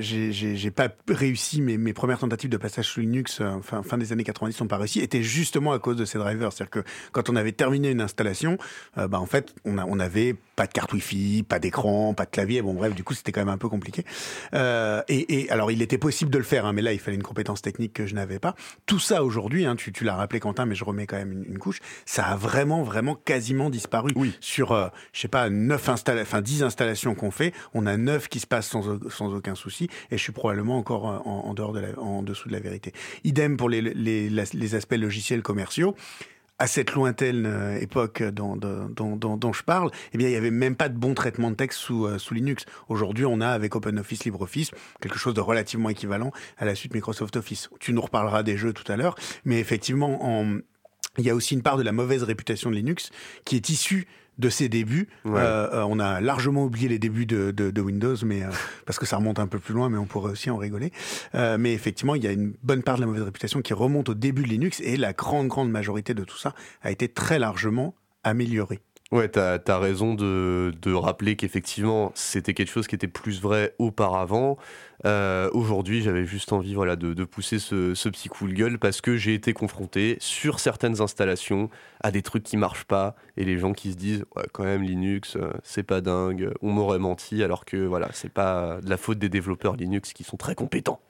j'ai 0.00 0.70
pas 0.70 0.88
réussi 1.08 1.60
mes, 1.60 1.92
premières 1.92 2.18
tentatives 2.18 2.50
de 2.50 2.56
passage 2.56 2.86
sous 2.86 3.00
Linux, 3.00 3.42
fin, 3.62 3.82
fin 3.82 3.98
des 3.98 4.12
années 4.12 4.24
90, 4.24 4.60
n'ont 4.60 4.66
pas 4.66 4.78
réussi, 4.78 5.00
était 5.00 5.22
justement 5.22 5.72
à 5.72 5.78
cause 5.78 5.96
de 5.96 6.04
ces 6.04 6.18
drivers. 6.18 6.52
C'est-à-dire 6.52 6.70
que 6.70 6.88
quand 7.12 7.28
on 7.28 7.36
avait 7.36 7.52
terminé 7.52 7.90
une 7.90 8.00
installation, 8.00 8.58
bah, 8.96 9.20
en 9.20 9.26
fait, 9.26 9.54
on, 9.64 9.78
a, 9.78 9.84
on 9.84 9.98
avait 10.00 10.34
pas 10.56 10.66
de 10.66 10.72
carte 10.72 10.92
Wi-Fi, 10.92 11.44
pas 11.46 11.58
d'écran, 11.58 12.14
pas 12.14 12.24
de 12.24 12.30
clavier. 12.30 12.62
Bon, 12.62 12.72
bref, 12.72 12.94
du 12.94 13.04
coup, 13.04 13.14
c'était 13.14 13.32
quand 13.32 13.40
même 13.40 13.48
un 13.48 13.58
peu 13.58 13.68
compliqué. 13.68 14.04
et 14.54 15.27
et 15.28 15.50
alors, 15.50 15.70
il 15.70 15.82
était 15.82 15.98
possible 15.98 16.30
de 16.30 16.38
le 16.38 16.44
faire, 16.44 16.64
hein, 16.64 16.72
mais 16.72 16.82
là, 16.82 16.92
il 16.92 16.98
fallait 16.98 17.16
une 17.16 17.22
compétence 17.22 17.62
technique 17.62 17.92
que 17.92 18.06
je 18.06 18.14
n'avais 18.14 18.38
pas. 18.38 18.54
Tout 18.86 18.98
ça 18.98 19.22
aujourd'hui, 19.22 19.66
hein, 19.66 19.76
tu, 19.76 19.92
l'as 20.04 20.16
rappelé, 20.16 20.40
Quentin, 20.40 20.64
mais 20.64 20.74
je 20.74 20.84
remets 20.84 21.06
quand 21.06 21.16
même 21.16 21.44
une, 21.46 21.58
couche. 21.58 21.80
Ça 22.06 22.24
a 22.24 22.36
vraiment, 22.36 22.82
vraiment 22.82 23.14
quasiment 23.14 23.68
disparu. 23.68 24.12
Oui. 24.16 24.36
Sur, 24.40 24.72
euh, 24.72 24.88
je 25.12 25.20
sais 25.20 25.28
pas, 25.28 25.50
9 25.50 25.88
installa 25.88 26.22
enfin 26.22 26.40
10 26.40 26.62
installations 26.62 27.14
qu'on 27.14 27.30
fait, 27.30 27.52
on 27.74 27.86
a 27.86 27.96
9 27.96 28.28
qui 28.28 28.40
se 28.40 28.46
passent 28.46 28.68
sans, 28.68 28.98
sans 29.10 29.34
aucun 29.34 29.54
souci, 29.54 29.88
et 30.10 30.16
je 30.16 30.22
suis 30.22 30.32
probablement 30.32 30.78
encore 30.78 31.08
euh, 31.08 31.18
en, 31.24 31.52
dehors 31.54 31.72
de 31.72 31.80
la, 31.80 31.98
en 31.98 32.22
dessous 32.22 32.48
de 32.48 32.54
la 32.54 32.60
vérité. 32.60 32.92
Idem 33.24 33.56
pour 33.56 33.68
les, 33.68 33.82
les, 33.82 34.30
les 34.30 34.74
aspects 34.74 34.96
logiciels 34.96 35.42
commerciaux 35.42 35.94
à 36.58 36.66
cette 36.66 36.92
lointaine 36.92 37.46
euh, 37.46 37.78
époque 37.80 38.22
dont, 38.22 38.56
dont, 38.56 39.16
dont, 39.16 39.36
dont, 39.36 39.52
je 39.52 39.62
parle, 39.62 39.90
eh 40.12 40.18
bien, 40.18 40.28
il 40.28 40.32
n'y 40.32 40.36
avait 40.36 40.50
même 40.50 40.76
pas 40.76 40.88
de 40.88 40.96
bon 40.96 41.14
traitement 41.14 41.50
de 41.50 41.56
texte 41.56 41.78
sous, 41.78 42.06
euh, 42.06 42.18
sous 42.18 42.34
Linux. 42.34 42.66
Aujourd'hui, 42.88 43.24
on 43.26 43.40
a 43.40 43.48
avec 43.48 43.74
OpenOffice, 43.76 44.24
LibreOffice, 44.24 44.70
quelque 45.00 45.18
chose 45.18 45.34
de 45.34 45.40
relativement 45.40 45.88
équivalent 45.88 46.32
à 46.58 46.64
la 46.64 46.74
suite 46.74 46.94
Microsoft 46.94 47.36
Office. 47.36 47.70
Tu 47.80 47.92
nous 47.92 48.00
reparleras 48.00 48.42
des 48.42 48.56
jeux 48.56 48.72
tout 48.72 48.90
à 48.90 48.96
l'heure, 48.96 49.14
mais 49.44 49.60
effectivement, 49.60 50.24
en, 50.24 50.58
il 51.18 51.24
y 51.24 51.30
a 51.30 51.34
aussi 51.34 51.54
une 51.54 51.62
part 51.62 51.76
de 51.76 51.82
la 51.82 51.92
mauvaise 51.92 52.22
réputation 52.22 52.70
de 52.70 52.76
Linux 52.76 53.10
qui 53.44 53.56
est 53.56 53.68
issue 53.68 54.06
de 54.38 54.48
ses 54.48 54.68
débuts. 54.68 55.08
Ouais. 55.24 55.40
Euh, 55.40 55.84
on 55.88 55.98
a 55.98 56.20
largement 56.20 56.64
oublié 56.64 56.88
les 56.88 56.98
débuts 56.98 57.26
de, 57.26 57.50
de, 57.50 57.70
de 57.70 57.80
Windows, 57.80 58.16
mais 58.24 58.42
euh, 58.42 58.50
parce 58.86 58.98
que 58.98 59.06
ça 59.06 59.16
remonte 59.16 59.38
un 59.38 59.46
peu 59.46 59.58
plus 59.58 59.74
loin, 59.74 59.88
mais 59.88 59.98
on 59.98 60.06
pourrait 60.06 60.32
aussi 60.32 60.50
en 60.50 60.56
rigoler. 60.56 60.92
Euh, 61.34 61.58
mais 61.58 61.72
effectivement, 61.72 62.14
il 62.14 62.24
y 62.24 62.26
a 62.26 62.32
une 62.32 62.54
bonne 62.62 62.82
part 62.82 62.96
de 62.96 63.00
la 63.02 63.06
mauvaise 63.06 63.22
réputation 63.22 63.62
qui 63.62 63.74
remonte 63.74 64.08
au 64.08 64.14
début 64.14 64.42
de 64.42 64.48
Linux, 64.48 64.80
et 64.80 64.96
la 64.96 65.12
grande, 65.12 65.48
grande 65.48 65.70
majorité 65.70 66.14
de 66.14 66.24
tout 66.24 66.38
ça 66.38 66.54
a 66.82 66.90
été 66.90 67.08
très 67.08 67.38
largement 67.38 67.94
améliorée. 68.24 68.80
Ouais, 69.10 69.26
t'as 69.30 69.58
as 69.66 69.78
raison 69.78 70.12
de, 70.14 70.92
rappeler 70.92 71.34
qu'effectivement, 71.34 72.12
c'était 72.14 72.52
quelque 72.52 72.70
chose 72.70 72.86
qui 72.86 72.94
était 72.94 73.08
plus 73.08 73.40
vrai 73.40 73.74
auparavant. 73.78 74.58
Euh, 75.06 75.48
Aujourd'hui, 75.54 76.02
j'avais 76.02 76.26
juste 76.26 76.52
envie 76.52 76.74
voilà, 76.74 76.94
de, 76.94 77.24
pousser 77.24 77.58
ce, 77.58 77.94
ce, 77.94 78.10
petit 78.10 78.28
coup 78.28 78.46
de 78.46 78.52
gueule 78.52 78.78
parce 78.78 79.00
que 79.00 79.16
j'ai 79.16 79.32
été 79.32 79.54
confronté 79.54 80.18
sur 80.20 80.60
certaines 80.60 81.00
installations 81.00 81.70
à 82.02 82.10
des 82.10 82.20
trucs 82.20 82.42
qui 82.42 82.58
marchent 82.58 82.84
pas 82.84 83.16
et 83.38 83.46
les 83.46 83.56
gens 83.56 83.72
qui 83.72 83.92
se 83.92 83.96
disent 83.96 84.26
ouais, 84.36 84.44
quand 84.52 84.64
même 84.64 84.82
Linux, 84.82 85.36
euh, 85.36 85.52
c'est 85.62 85.84
pas 85.84 86.02
dingue, 86.02 86.52
on 86.60 86.70
m'aurait 86.70 86.98
menti 86.98 87.42
alors 87.42 87.64
que 87.64 87.78
voilà, 87.78 88.10
c'est 88.12 88.32
pas 88.32 88.78
de 88.82 88.90
la 88.90 88.98
faute 88.98 89.18
des 89.18 89.30
développeurs 89.30 89.76
Linux 89.76 90.12
qui 90.12 90.22
sont 90.22 90.36
très 90.36 90.54
compétents. 90.54 91.00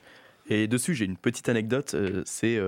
Et 0.50 0.68
dessus, 0.68 0.94
j'ai 0.94 1.04
une 1.04 1.16
petite 1.16 1.48
anecdote. 1.48 1.94
Euh, 1.94 2.22
c'est 2.24 2.58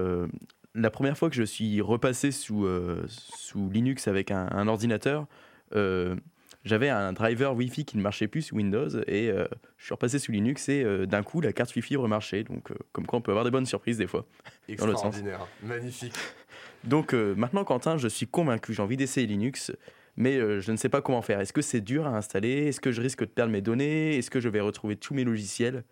la 0.74 0.90
première 0.90 1.16
fois 1.16 1.30
que 1.30 1.36
je 1.36 1.42
suis 1.42 1.80
repassé 1.80 2.30
sous, 2.30 2.64
euh, 2.64 3.04
sous 3.08 3.70
Linux 3.70 4.08
avec 4.08 4.30
un, 4.30 4.48
un 4.52 4.68
ordinateur, 4.68 5.26
euh, 5.74 6.16
j'avais 6.64 6.88
un 6.88 7.12
driver 7.12 7.54
Wi-Fi 7.54 7.84
qui 7.84 7.96
ne 7.96 8.02
marchait 8.02 8.28
plus 8.28 8.42
sous 8.42 8.56
Windows 8.56 8.88
et 9.06 9.30
euh, 9.30 9.46
je 9.78 9.84
suis 9.86 9.94
repassé 9.94 10.18
sous 10.18 10.30
Linux 10.30 10.68
et 10.68 10.84
d'un 11.06 11.22
coup 11.22 11.40
la 11.40 11.52
carte 11.52 11.74
Wi-Fi 11.74 11.96
remarchait. 11.96 12.44
Donc, 12.44 12.68
comme 12.92 13.06
quoi 13.06 13.18
on 13.18 13.22
peut 13.22 13.30
avoir 13.30 13.44
des 13.44 13.50
bonnes 13.50 13.66
surprises 13.66 13.98
des 13.98 14.06
fois. 14.06 14.26
Extraordinaire, 14.68 15.46
magnifique. 15.62 16.14
Donc 16.84 17.12
maintenant, 17.12 17.64
Quentin, 17.64 17.98
je 17.98 18.08
suis 18.08 18.26
convaincu, 18.26 18.74
j'ai 18.74 18.82
envie 18.82 18.96
d'essayer 18.96 19.26
Linux. 19.26 19.72
Mais 20.16 20.38
je 20.60 20.72
ne 20.72 20.76
sais 20.76 20.90
pas 20.90 21.00
comment 21.00 21.22
faire. 21.22 21.40
Est-ce 21.40 21.52
que 21.52 21.62
c'est 21.62 21.80
dur 21.80 22.06
à 22.06 22.10
installer? 22.10 22.66
Est-ce 22.66 22.80
que 22.80 22.92
je 22.92 23.00
risque 23.00 23.20
de 23.20 23.26
perdre 23.26 23.52
mes 23.52 23.62
données? 23.62 24.18
Est-ce 24.18 24.30
que 24.30 24.40
je 24.40 24.50
vais 24.50 24.60
retrouver 24.60 24.96
tous 24.96 25.14
mes 25.14 25.24
logiciels? 25.24 25.84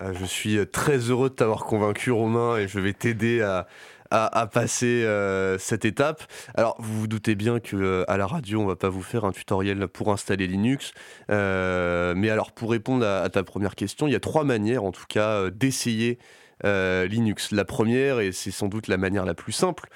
Je 0.00 0.24
suis 0.24 0.66
très 0.68 0.96
heureux 0.96 1.28
de 1.28 1.34
t'avoir 1.34 1.64
convaincu, 1.64 2.10
Romain, 2.10 2.56
et 2.56 2.68
je 2.68 2.78
vais 2.78 2.94
t'aider 2.94 3.42
à, 3.42 3.66
à, 4.10 4.46
passer 4.46 5.04
euh, 5.04 5.58
cette 5.58 5.84
étape. 5.84 6.22
Alors, 6.54 6.76
vous 6.80 7.00
vous 7.00 7.06
doutez 7.06 7.34
bien 7.34 7.60
que 7.60 7.76
euh, 7.76 8.04
à 8.08 8.16
la 8.16 8.26
radio, 8.26 8.60
on 8.60 8.66
va 8.66 8.76
pas 8.76 8.88
vous 8.88 9.02
faire 9.02 9.24
un 9.24 9.32
tutoriel 9.32 9.86
pour 9.88 10.12
installer 10.12 10.46
Linux. 10.46 10.92
Euh, 11.30 12.14
mais 12.16 12.30
alors, 12.30 12.52
pour 12.52 12.70
répondre 12.70 13.06
à, 13.06 13.28
ta 13.28 13.44
première 13.44 13.76
question, 13.76 14.06
il 14.06 14.12
y 14.12 14.16
a 14.16 14.20
trois 14.20 14.44
manières, 14.44 14.84
en 14.84 14.92
tout 14.92 15.06
cas, 15.08 15.50
d'essayer 15.50 16.18
Linux. 16.62 17.52
La 17.52 17.64
première, 17.64 18.20
et 18.20 18.32
c'est 18.32 18.50
sans 18.50 18.68
doute 18.68 18.86
la 18.86 18.98
manière 18.98 19.24
la 19.24 19.32
plus 19.32 19.52
simple, 19.52 19.88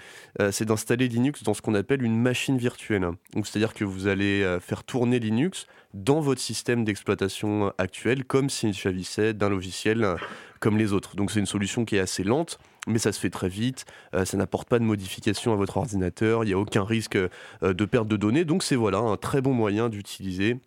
c'est 0.50 0.64
d'installer 0.64 1.08
Linux 1.08 1.42
dans 1.42 1.52
ce 1.52 1.60
qu'on 1.60 1.74
appelle 1.74 2.02
une 2.02 2.18
machine 2.18 2.56
virtuelle. 2.56 3.06
C'est-à-dire 3.34 3.74
que 3.74 3.84
vous 3.84 4.06
allez 4.06 4.58
faire 4.62 4.82
tourner 4.82 5.18
Linux 5.18 5.66
dans 5.92 6.20
votre 6.20 6.40
système 6.40 6.82
d'exploitation 6.82 7.70
actuel, 7.76 8.24
comme 8.24 8.48
s'il 8.48 8.74
s'agissait 8.74 9.34
d'un 9.34 9.50
logiciel 9.50 10.16
comme 10.58 10.78
les 10.78 10.94
autres. 10.94 11.16
Donc, 11.16 11.30
c'est 11.30 11.40
une 11.40 11.44
solution 11.44 11.84
qui 11.84 11.96
est 11.96 12.00
assez 12.00 12.24
lente, 12.24 12.58
mais 12.86 12.98
ça 12.98 13.12
se 13.12 13.20
fait 13.20 13.30
très 13.30 13.48
vite. 13.48 13.84
Euh, 14.14 14.24
ça 14.24 14.36
n'apporte 14.36 14.68
pas 14.68 14.78
de 14.78 14.84
modification 14.84 15.52
à 15.52 15.56
votre 15.56 15.76
ordinateur. 15.76 16.44
Il 16.44 16.48
n'y 16.48 16.52
a 16.52 16.58
aucun 16.58 16.84
risque 16.84 17.18
de 17.62 17.84
perte 17.84 18.08
de 18.08 18.16
données. 18.16 18.44
Donc, 18.44 18.62
c'est 18.62 18.76
voilà 18.76 18.98
un 18.98 19.16
très 19.16 19.40
bon 19.40 19.52
moyen 19.52 19.88
d'utiliser, 19.88 20.58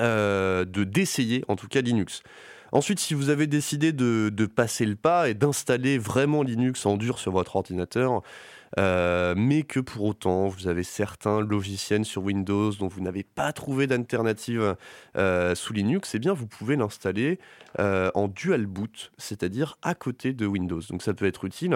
de 0.00 0.84
d'essayer 0.84 1.44
en 1.48 1.56
tout 1.56 1.68
cas 1.68 1.80
Linux. 1.80 2.22
Ensuite, 2.72 2.98
si 2.98 3.14
vous 3.14 3.30
avez 3.30 3.46
décidé 3.46 3.92
de 3.92 4.46
passer 4.46 4.84
le 4.84 4.96
pas 4.96 5.28
et 5.28 5.34
d'installer 5.34 5.96
vraiment 5.96 6.42
Linux 6.42 6.86
en 6.86 6.96
dur 6.96 7.18
sur 7.18 7.30
votre 7.30 7.54
ordinateur, 7.56 8.22
euh, 8.78 9.34
mais 9.36 9.62
que 9.62 9.80
pour 9.80 10.04
autant 10.04 10.48
vous 10.48 10.68
avez 10.68 10.82
certains 10.82 11.40
logiciels 11.40 12.04
sur 12.04 12.22
Windows 12.22 12.72
dont 12.72 12.88
vous 12.88 13.00
n'avez 13.00 13.22
pas 13.22 13.52
trouvé 13.52 13.86
d'alternative 13.86 14.76
euh, 15.16 15.54
sous 15.54 15.72
Linux, 15.72 16.14
eh 16.14 16.18
bien 16.18 16.32
vous 16.32 16.46
pouvez 16.46 16.76
l'installer 16.76 17.38
euh, 17.78 18.10
en 18.14 18.28
dual 18.28 18.66
boot, 18.66 19.12
c'est-à-dire 19.18 19.78
à 19.82 19.94
côté 19.94 20.32
de 20.32 20.46
Windows. 20.46 20.80
Donc 20.90 21.02
ça 21.02 21.14
peut 21.14 21.26
être 21.26 21.44
utile 21.44 21.74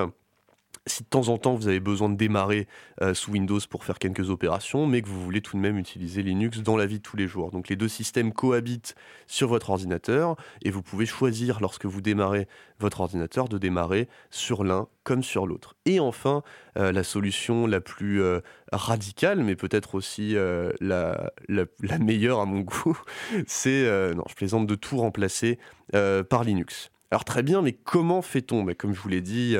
si 0.88 1.02
de 1.02 1.08
temps 1.08 1.28
en 1.28 1.38
temps 1.38 1.54
vous 1.54 1.68
avez 1.68 1.80
besoin 1.80 2.08
de 2.08 2.16
démarrer 2.16 2.66
euh, 3.02 3.14
sous 3.14 3.32
Windows 3.32 3.60
pour 3.68 3.84
faire 3.84 3.98
quelques 3.98 4.30
opérations, 4.30 4.86
mais 4.86 5.02
que 5.02 5.08
vous 5.08 5.22
voulez 5.22 5.40
tout 5.40 5.56
de 5.56 5.60
même 5.60 5.78
utiliser 5.78 6.22
Linux 6.22 6.60
dans 6.60 6.76
la 6.76 6.86
vie 6.86 6.98
de 6.98 7.02
tous 7.02 7.16
les 7.16 7.26
jours. 7.26 7.50
Donc 7.50 7.68
les 7.68 7.76
deux 7.76 7.88
systèmes 7.88 8.32
cohabitent 8.32 8.94
sur 9.26 9.48
votre 9.48 9.70
ordinateur 9.70 10.36
et 10.62 10.70
vous 10.70 10.82
pouvez 10.82 11.06
choisir 11.06 11.60
lorsque 11.60 11.86
vous 11.86 12.00
démarrez 12.00 12.48
votre 12.80 13.00
ordinateur 13.00 13.48
de 13.48 13.58
démarrer 13.58 14.08
sur 14.30 14.64
l'un 14.64 14.88
comme 15.04 15.22
sur 15.22 15.46
l'autre. 15.46 15.76
Et 15.84 16.00
enfin, 16.00 16.42
euh, 16.76 16.92
la 16.92 17.02
solution 17.02 17.66
la 17.66 17.80
plus 17.80 18.22
euh, 18.22 18.40
radicale, 18.72 19.42
mais 19.42 19.56
peut-être 19.56 19.94
aussi 19.94 20.34
la, 20.80 21.32
la, 21.48 21.98
meilleure 21.98 22.40
à 22.40 22.46
mon 22.46 22.60
goût, 22.60 22.98
c'est, 23.46 24.14
non 24.14 24.24
je 24.28 24.34
plaisante, 24.34 24.66
de 24.66 24.74
tout 24.74 24.98
remplacer 24.98 25.58
par 25.92 26.44
Linux. 26.44 26.90
Alors 27.10 27.24
très 27.24 27.42
bien, 27.42 27.62
mais 27.62 27.72
comment 27.72 28.20
fait-on? 28.20 28.62
Mais 28.62 28.74
Comme 28.74 28.94
je 28.94 29.00
vous 29.00 29.08
l'ai 29.08 29.22
dit, 29.22 29.56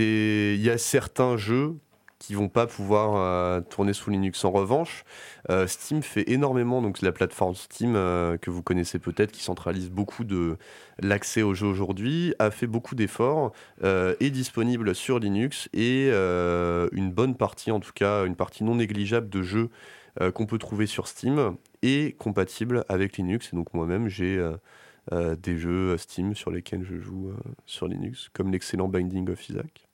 il 0.00 0.60
y 0.60 0.68
a 0.68 0.78
certains 0.78 1.36
jeux 1.36 1.76
qui 2.20 2.34
vont 2.34 2.48
pas 2.48 2.66
pouvoir 2.66 3.16
euh, 3.16 3.60
tourner 3.62 3.94
sous 3.94 4.10
Linux. 4.10 4.44
En 4.44 4.50
revanche, 4.50 5.04
euh, 5.48 5.66
Steam 5.66 6.02
fait 6.02 6.30
énormément, 6.30 6.82
donc 6.82 7.00
la 7.00 7.12
plateforme 7.12 7.54
Steam 7.54 7.94
euh, 7.96 8.36
que 8.36 8.50
vous 8.50 8.62
connaissez 8.62 8.98
peut-être, 8.98 9.32
qui 9.32 9.42
centralise 9.42 9.90
beaucoup 9.90 10.24
de 10.24 10.58
l'accès 11.00 11.40
aux 11.40 11.54
jeux 11.54 11.66
aujourd'hui, 11.66 12.34
a 12.38 12.50
fait 12.50 12.66
beaucoup 12.66 12.94
d'efforts, 12.94 13.52
est 13.82 14.30
disponible 14.30 14.94
sur 14.94 15.18
Linux 15.18 15.70
et 15.72 16.10
une 16.10 17.10
bonne 17.10 17.36
partie, 17.36 17.70
en 17.70 17.80
tout 17.80 17.92
cas 17.94 18.26
une 18.26 18.36
partie 18.36 18.64
non 18.64 18.74
négligeable 18.74 19.30
de 19.30 19.40
jeux 19.40 19.70
qu'on 20.34 20.46
peut 20.46 20.58
trouver 20.58 20.86
sur 20.86 21.06
Steam 21.06 21.56
est 21.82 22.16
compatible 22.18 22.84
avec 22.88 23.16
Linux. 23.16 23.50
Et 23.52 23.56
donc 23.56 23.72
moi-même, 23.74 24.08
j'ai 24.08 24.44
des 25.10 25.58
jeux 25.58 25.96
Steam 25.96 26.34
sur 26.34 26.50
lesquels 26.50 26.84
je 26.84 26.96
joue 26.98 27.32
sur 27.66 27.88
Linux, 27.88 28.28
comme 28.32 28.52
l'excellent 28.52 28.88
Binding 28.88 29.30
of 29.30 29.48
Isaac. 29.48 29.86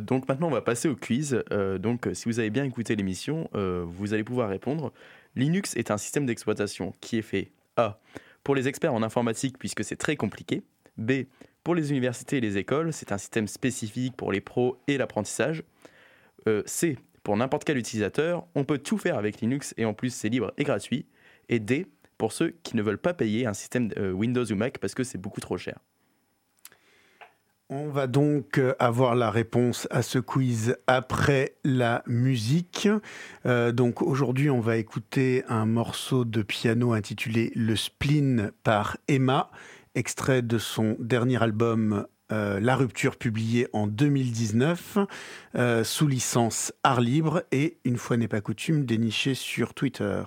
donc 0.00 0.28
maintenant 0.28 0.48
on 0.48 0.52
va 0.52 0.62
passer 0.62 0.88
au 0.88 0.96
quiz. 0.96 1.42
donc 1.78 2.08
si 2.12 2.24
vous 2.26 2.38
avez 2.38 2.50
bien 2.50 2.64
écouté 2.64 2.96
l'émission, 2.96 3.48
vous 3.52 4.14
allez 4.14 4.24
pouvoir 4.24 4.48
répondre. 4.48 4.92
Linux 5.36 5.76
est 5.76 5.90
un 5.90 5.98
système 5.98 6.26
d'exploitation 6.26 6.94
qui 7.00 7.18
est 7.18 7.22
fait 7.22 7.52
A 7.76 8.00
pour 8.44 8.54
les 8.54 8.68
experts 8.68 8.94
en 8.94 9.02
informatique 9.02 9.58
puisque 9.58 9.84
c'est 9.84 9.96
très 9.96 10.16
compliqué. 10.16 10.62
B 10.96 11.24
pour 11.64 11.74
les 11.74 11.90
universités 11.90 12.38
et 12.38 12.40
les 12.40 12.56
écoles, 12.56 12.92
c'est 12.92 13.12
un 13.12 13.18
système 13.18 13.46
spécifique 13.46 14.16
pour 14.16 14.32
les 14.32 14.40
pros 14.40 14.78
et 14.86 14.96
l'apprentissage. 14.96 15.64
C 16.64 16.96
pour 17.22 17.36
n'importe 17.36 17.64
quel 17.64 17.78
utilisateur, 17.78 18.46
on 18.54 18.64
peut 18.64 18.78
tout 18.78 18.98
faire 18.98 19.18
avec 19.18 19.40
Linux 19.40 19.74
et 19.76 19.84
en 19.84 19.94
plus 19.94 20.12
c'est 20.14 20.28
libre 20.28 20.52
et 20.56 20.64
gratuit. 20.64 21.06
Et 21.48 21.58
D, 21.58 21.86
pour 22.18 22.32
ceux 22.32 22.56
qui 22.62 22.76
ne 22.76 22.82
veulent 22.82 22.98
pas 22.98 23.14
payer 23.14 23.46
un 23.46 23.54
système 23.54 23.90
euh, 23.96 24.12
Windows 24.12 24.44
ou 24.44 24.54
Mac 24.54 24.78
parce 24.78 24.94
que 24.94 25.04
c'est 25.04 25.18
beaucoup 25.18 25.40
trop 25.40 25.56
cher. 25.56 25.78
On 27.70 27.88
va 27.88 28.06
donc 28.06 28.58
euh, 28.58 28.74
avoir 28.78 29.14
la 29.14 29.30
réponse 29.30 29.86
à 29.90 30.00
ce 30.00 30.18
quiz 30.18 30.76
après 30.86 31.56
la 31.64 32.02
musique. 32.06 32.88
Euh, 33.44 33.72
donc 33.72 34.00
aujourd'hui, 34.00 34.48
on 34.48 34.60
va 34.60 34.78
écouter 34.78 35.44
un 35.48 35.66
morceau 35.66 36.24
de 36.24 36.40
piano 36.40 36.94
intitulé 36.94 37.52
Le 37.54 37.76
Spleen 37.76 38.52
par 38.62 38.96
Emma, 39.06 39.50
extrait 39.94 40.40
de 40.40 40.56
son 40.56 40.96
dernier 40.98 41.42
album 41.42 42.06
euh, 42.30 42.60
la 42.60 42.76
rupture 42.76 43.16
publiée 43.16 43.68
en 43.72 43.86
2019 43.86 44.98
euh, 45.54 45.84
sous 45.84 46.06
licence 46.06 46.72
art 46.82 47.00
libre 47.00 47.42
et, 47.52 47.78
une 47.84 47.96
fois 47.96 48.16
n'est 48.16 48.28
pas 48.28 48.40
coutume, 48.40 48.84
déniché 48.84 49.34
sur 49.34 49.72
Twitter. 49.72 50.22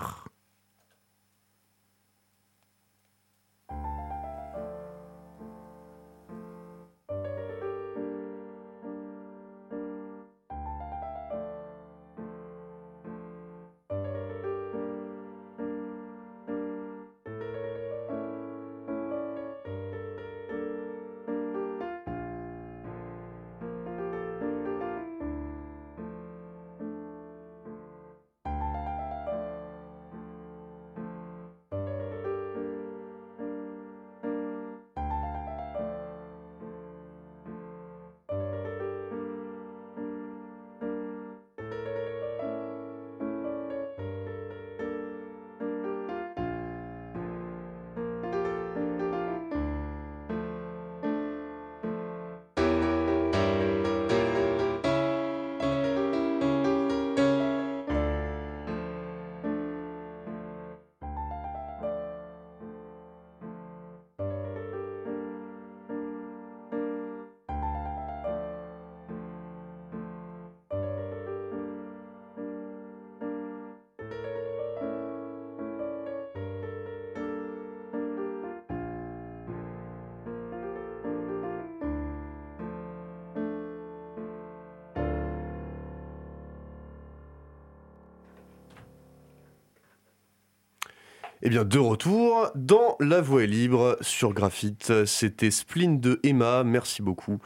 Eh 91.43 91.49
bien, 91.49 91.63
de 91.63 91.79
retour 91.79 92.51
dans 92.53 92.95
La 92.99 93.19
Voix 93.19 93.43
est 93.43 93.47
libre 93.47 93.97
sur 94.01 94.31
Graphite. 94.31 95.05
C'était 95.07 95.49
Spleen 95.49 95.99
de 95.99 96.19
Emma. 96.21 96.63
Merci 96.63 97.01
beaucoup. 97.01 97.39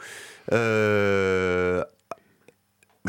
Euh, 0.52 1.82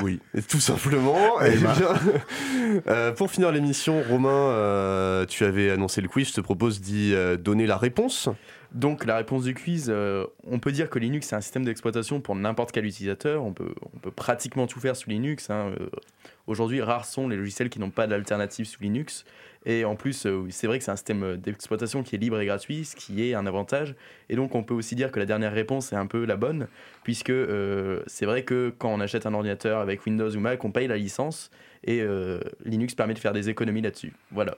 oui, 0.01 0.21
tout 0.47 0.61
simplement. 0.61 1.41
Eh 1.41 1.57
euh, 2.87 3.11
pour 3.11 3.29
finir 3.29 3.51
l'émission, 3.51 4.01
Romain, 4.01 4.29
euh, 4.29 5.25
tu 5.25 5.43
avais 5.43 5.71
annoncé 5.71 5.99
le 5.99 6.07
quiz. 6.07 6.29
Je 6.29 6.35
te 6.35 6.41
propose 6.41 6.79
d'y 6.79 7.13
donner 7.37 7.67
la 7.67 7.75
réponse. 7.75 8.29
Donc 8.71 9.03
la 9.03 9.17
réponse 9.17 9.43
du 9.43 9.53
quiz, 9.55 9.93
on 10.45 10.59
peut 10.59 10.71
dire 10.71 10.89
que 10.89 10.99
Linux 10.99 11.27
c'est 11.27 11.35
un 11.35 11.41
système 11.41 11.65
d'exploitation 11.65 12.21
pour 12.21 12.35
n'importe 12.35 12.71
quel 12.71 12.85
utilisateur. 12.85 13.43
On 13.43 13.51
peut, 13.51 13.73
on 13.93 13.97
peut 13.99 14.11
pratiquement 14.11 14.67
tout 14.67 14.79
faire 14.79 14.95
sous 14.95 15.09
Linux. 15.09 15.49
Hein. 15.49 15.71
Aujourd'hui, 16.47 16.81
rares 16.81 17.05
sont 17.05 17.27
les 17.27 17.35
logiciels 17.35 17.69
qui 17.69 17.79
n'ont 17.79 17.89
pas 17.89 18.07
d'alternative 18.07 18.65
sous 18.65 18.81
Linux. 18.81 19.25
Et 19.69 19.83
en 19.83 19.97
plus, 19.97 20.25
euh, 20.25 20.47
c'est 20.49 20.65
vrai 20.65 20.79
que 20.79 20.85
c'est 20.85 20.91
un 20.91 20.95
système 20.95 21.23
euh, 21.23 21.35
d'exploitation 21.35 22.01
qui 22.01 22.15
est 22.15 22.17
libre 22.17 22.39
et 22.39 22.45
gratuit, 22.45 22.85
ce 22.85 22.95
qui 22.95 23.29
est 23.29 23.33
un 23.33 23.45
avantage. 23.45 23.95
Et 24.29 24.37
donc, 24.37 24.55
on 24.55 24.63
peut 24.63 24.73
aussi 24.73 24.95
dire 24.95 25.11
que 25.11 25.19
la 25.19 25.25
dernière 25.25 25.51
réponse 25.51 25.91
est 25.91 25.97
un 25.97 26.07
peu 26.07 26.23
la 26.25 26.37
bonne, 26.37 26.67
puisque 27.03 27.31
euh, 27.31 28.01
c'est 28.07 28.25
vrai 28.25 28.43
que 28.43 28.73
quand 28.77 28.93
on 28.93 29.01
achète 29.01 29.25
un 29.25 29.33
ordinateur 29.33 29.79
avec 29.79 30.05
Windows 30.05 30.33
ou 30.33 30.39
Mac, 30.39 30.63
on 30.63 30.71
paye 30.71 30.87
la 30.87 30.95
licence, 30.95 31.51
et 31.83 32.03
Linux 32.65 32.95
permet 32.95 33.13
de 33.13 33.19
faire 33.19 33.33
des 33.33 33.49
économies 33.49 33.81
là-dessus. 33.81 34.11
Voilà. 34.31 34.57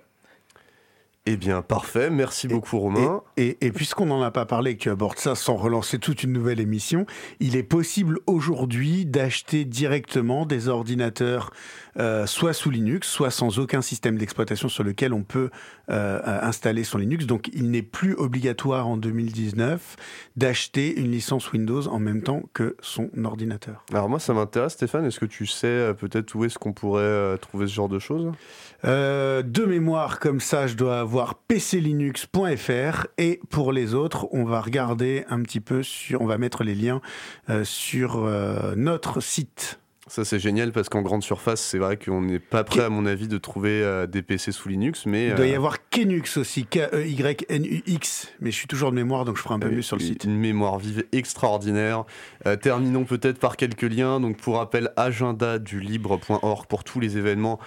Eh 1.31 1.37
bien, 1.37 1.61
parfait. 1.61 2.09
Merci 2.09 2.47
beaucoup, 2.47 2.79
Romain. 2.79 3.21
Et, 3.37 3.53
puisqu'on 3.71 4.07
n'en 4.07 4.19
a 4.23 4.31
pas 4.31 4.47
parlé 4.47 4.71
et 4.71 4.77
que 4.77 4.81
tu 4.81 4.89
abordes 4.89 5.19
ça 5.19 5.35
sans 5.35 5.57
relancer 5.57 5.99
toute 5.99 6.23
une 6.23 6.33
nouvelle 6.33 6.59
émission, 6.59 7.05
il 7.39 7.55
est 7.55 7.61
possible 7.61 8.17
aujourd'hui 8.25 9.05
d'acheter 9.05 9.63
directement 9.63 10.47
des 10.47 10.69
ordinateurs 10.69 11.51
euh, 11.99 12.25
soit 12.25 12.53
sous 12.53 12.71
Linux, 12.71 13.07
soit 13.07 13.29
sans 13.29 13.59
aucun 13.59 13.81
système 13.83 14.17
d'exploitation 14.17 14.69
sur 14.69 14.83
lequel 14.83 15.13
on 15.13 15.21
peut 15.21 15.51
euh, 15.91 16.19
installer 16.23 16.83
son 16.83 16.97
Linux. 16.97 17.27
Donc, 17.27 17.51
il 17.53 17.69
n'est 17.69 17.83
plus 17.83 18.15
obligatoire 18.15 18.87
en 18.87 18.97
2019 18.97 19.97
d'acheter 20.35 20.99
une 20.99 21.11
licence 21.11 21.51
Windows 21.51 21.87
en 21.87 21.99
même 21.99 22.23
temps 22.23 22.41
que 22.55 22.75
son 22.81 23.09
ordinateur. 23.23 23.85
Alors 23.91 24.09
moi, 24.09 24.19
ça 24.19 24.33
m'intéresse, 24.33 24.73
Stéphane. 24.73 25.05
Est-ce 25.05 25.19
que 25.19 25.25
tu 25.25 25.45
sais 25.45 25.67
euh, 25.67 25.93
peut-être 25.93 26.33
où 26.33 26.43
est-ce 26.43 26.57
qu'on 26.57 26.73
pourrait 26.73 27.37
trouver 27.37 27.67
ce 27.67 27.73
genre 27.73 27.89
de 27.89 27.99
choses? 27.99 28.31
De 28.83 29.65
mémoire, 29.65 30.19
comme 30.19 30.39
ça, 30.39 30.65
je 30.65 30.75
dois 30.75 30.99
avoir 30.99 31.18
pclinux.fr 31.47 33.07
et 33.17 33.39
pour 33.49 33.71
les 33.71 33.93
autres, 33.93 34.27
on 34.31 34.45
va 34.45 34.61
regarder 34.61 35.25
un 35.29 35.41
petit 35.41 35.59
peu 35.59 35.83
sur, 35.83 36.21
on 36.21 36.25
va 36.25 36.37
mettre 36.37 36.63
les 36.63 36.75
liens 36.75 37.01
euh, 37.49 37.63
sur 37.63 38.17
euh, 38.17 38.73
notre 38.75 39.21
site. 39.21 39.79
Ça 40.09 40.25
c'est 40.25 40.39
génial 40.39 40.71
parce 40.71 40.89
qu'en 40.89 41.01
grande 41.01 41.23
surface, 41.23 41.61
c'est 41.61 41.77
vrai 41.77 41.97
qu'on 41.97 42.21
n'est 42.21 42.39
pas 42.39 42.63
prêt 42.63 42.81
à 42.81 42.89
mon 42.89 43.05
avis 43.05 43.27
de 43.27 43.37
trouver 43.37 43.81
euh, 43.83 44.07
des 44.07 44.21
PC 44.21 44.51
sous 44.51 44.67
Linux, 44.69 45.05
mais 45.05 45.27
il 45.27 45.35
doit 45.35 45.45
y 45.45 45.55
avoir 45.55 45.77
Kenux 45.89 46.37
aussi, 46.37 46.65
K-E-Y-N-U-X, 46.65 48.33
mais 48.41 48.51
je 48.51 48.55
suis 48.55 48.67
toujours 48.67 48.91
de 48.91 48.95
mémoire 48.95 49.25
donc 49.25 49.37
je 49.37 49.41
ferai 49.41 49.55
un 49.55 49.59
peu 49.59 49.69
mieux 49.69 49.81
sur 49.81 49.95
le 49.95 50.03
site. 50.03 50.23
Une 50.23 50.37
mémoire 50.37 50.79
vive 50.79 51.05
extraordinaire. 51.11 52.05
terminons 52.61 53.05
peut-être 53.05 53.39
par 53.39 53.55
quelques 53.55 53.83
liens. 53.83 54.19
Donc 54.19 54.37
pour 54.37 54.57
rappel, 54.57 54.91
agenda 54.97 55.59
du 55.59 55.79
libre.org 55.79 56.67
pour 56.67 56.83
tous 56.83 56.99
les 56.99 57.17
événements 57.17 57.59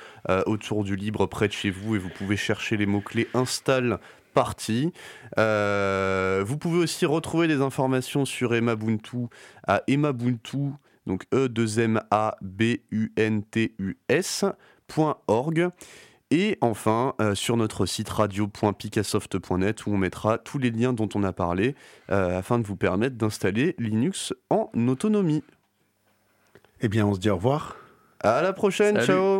autour 0.46 0.84
du 0.84 0.96
libre 0.96 1.26
près 1.26 1.48
de 1.48 1.52
chez 1.52 1.70
vous 1.70 1.96
et 1.96 1.98
vous 1.98 2.10
pouvez 2.10 2.36
chercher 2.36 2.76
les 2.76 2.86
mots 2.86 3.00
clés 3.00 3.28
install 3.34 3.98
partie. 4.32 4.92
Euh, 5.38 6.42
vous 6.46 6.56
pouvez 6.58 6.78
aussi 6.78 7.06
retrouver 7.06 7.48
des 7.48 7.60
informations 7.60 8.24
sur 8.24 8.54
Emma 8.54 8.76
Buntu 8.76 9.28
à 9.66 9.82
emmabuntu, 9.88 10.72
donc 11.06 11.24
e 11.34 11.48
2 11.48 11.80
m 11.80 12.00
a 12.10 12.36
b 12.40 12.80
u 12.90 13.12
n 13.16 13.42
t 13.42 13.74
u 13.78 13.96
s.org. 14.08 15.70
Et 16.30 16.56
enfin, 16.62 17.14
euh, 17.20 17.34
sur 17.34 17.58
notre 17.58 17.84
site 17.84 18.08
radio.picassoft.net 18.08 19.84
où 19.84 19.90
on 19.92 19.98
mettra 19.98 20.38
tous 20.38 20.56
les 20.56 20.70
liens 20.70 20.94
dont 20.94 21.08
on 21.14 21.24
a 21.24 21.32
parlé 21.34 21.74
euh, 22.10 22.38
afin 22.38 22.58
de 22.58 22.66
vous 22.66 22.76
permettre 22.76 23.16
d'installer 23.16 23.74
Linux 23.78 24.32
en 24.48 24.70
autonomie. 24.88 25.44
Eh 26.80 26.88
bien, 26.88 27.06
on 27.06 27.12
se 27.14 27.20
dit 27.20 27.28
au 27.28 27.36
revoir. 27.36 27.76
À 28.20 28.40
la 28.40 28.54
prochaine, 28.54 28.98
ciao 29.02 29.31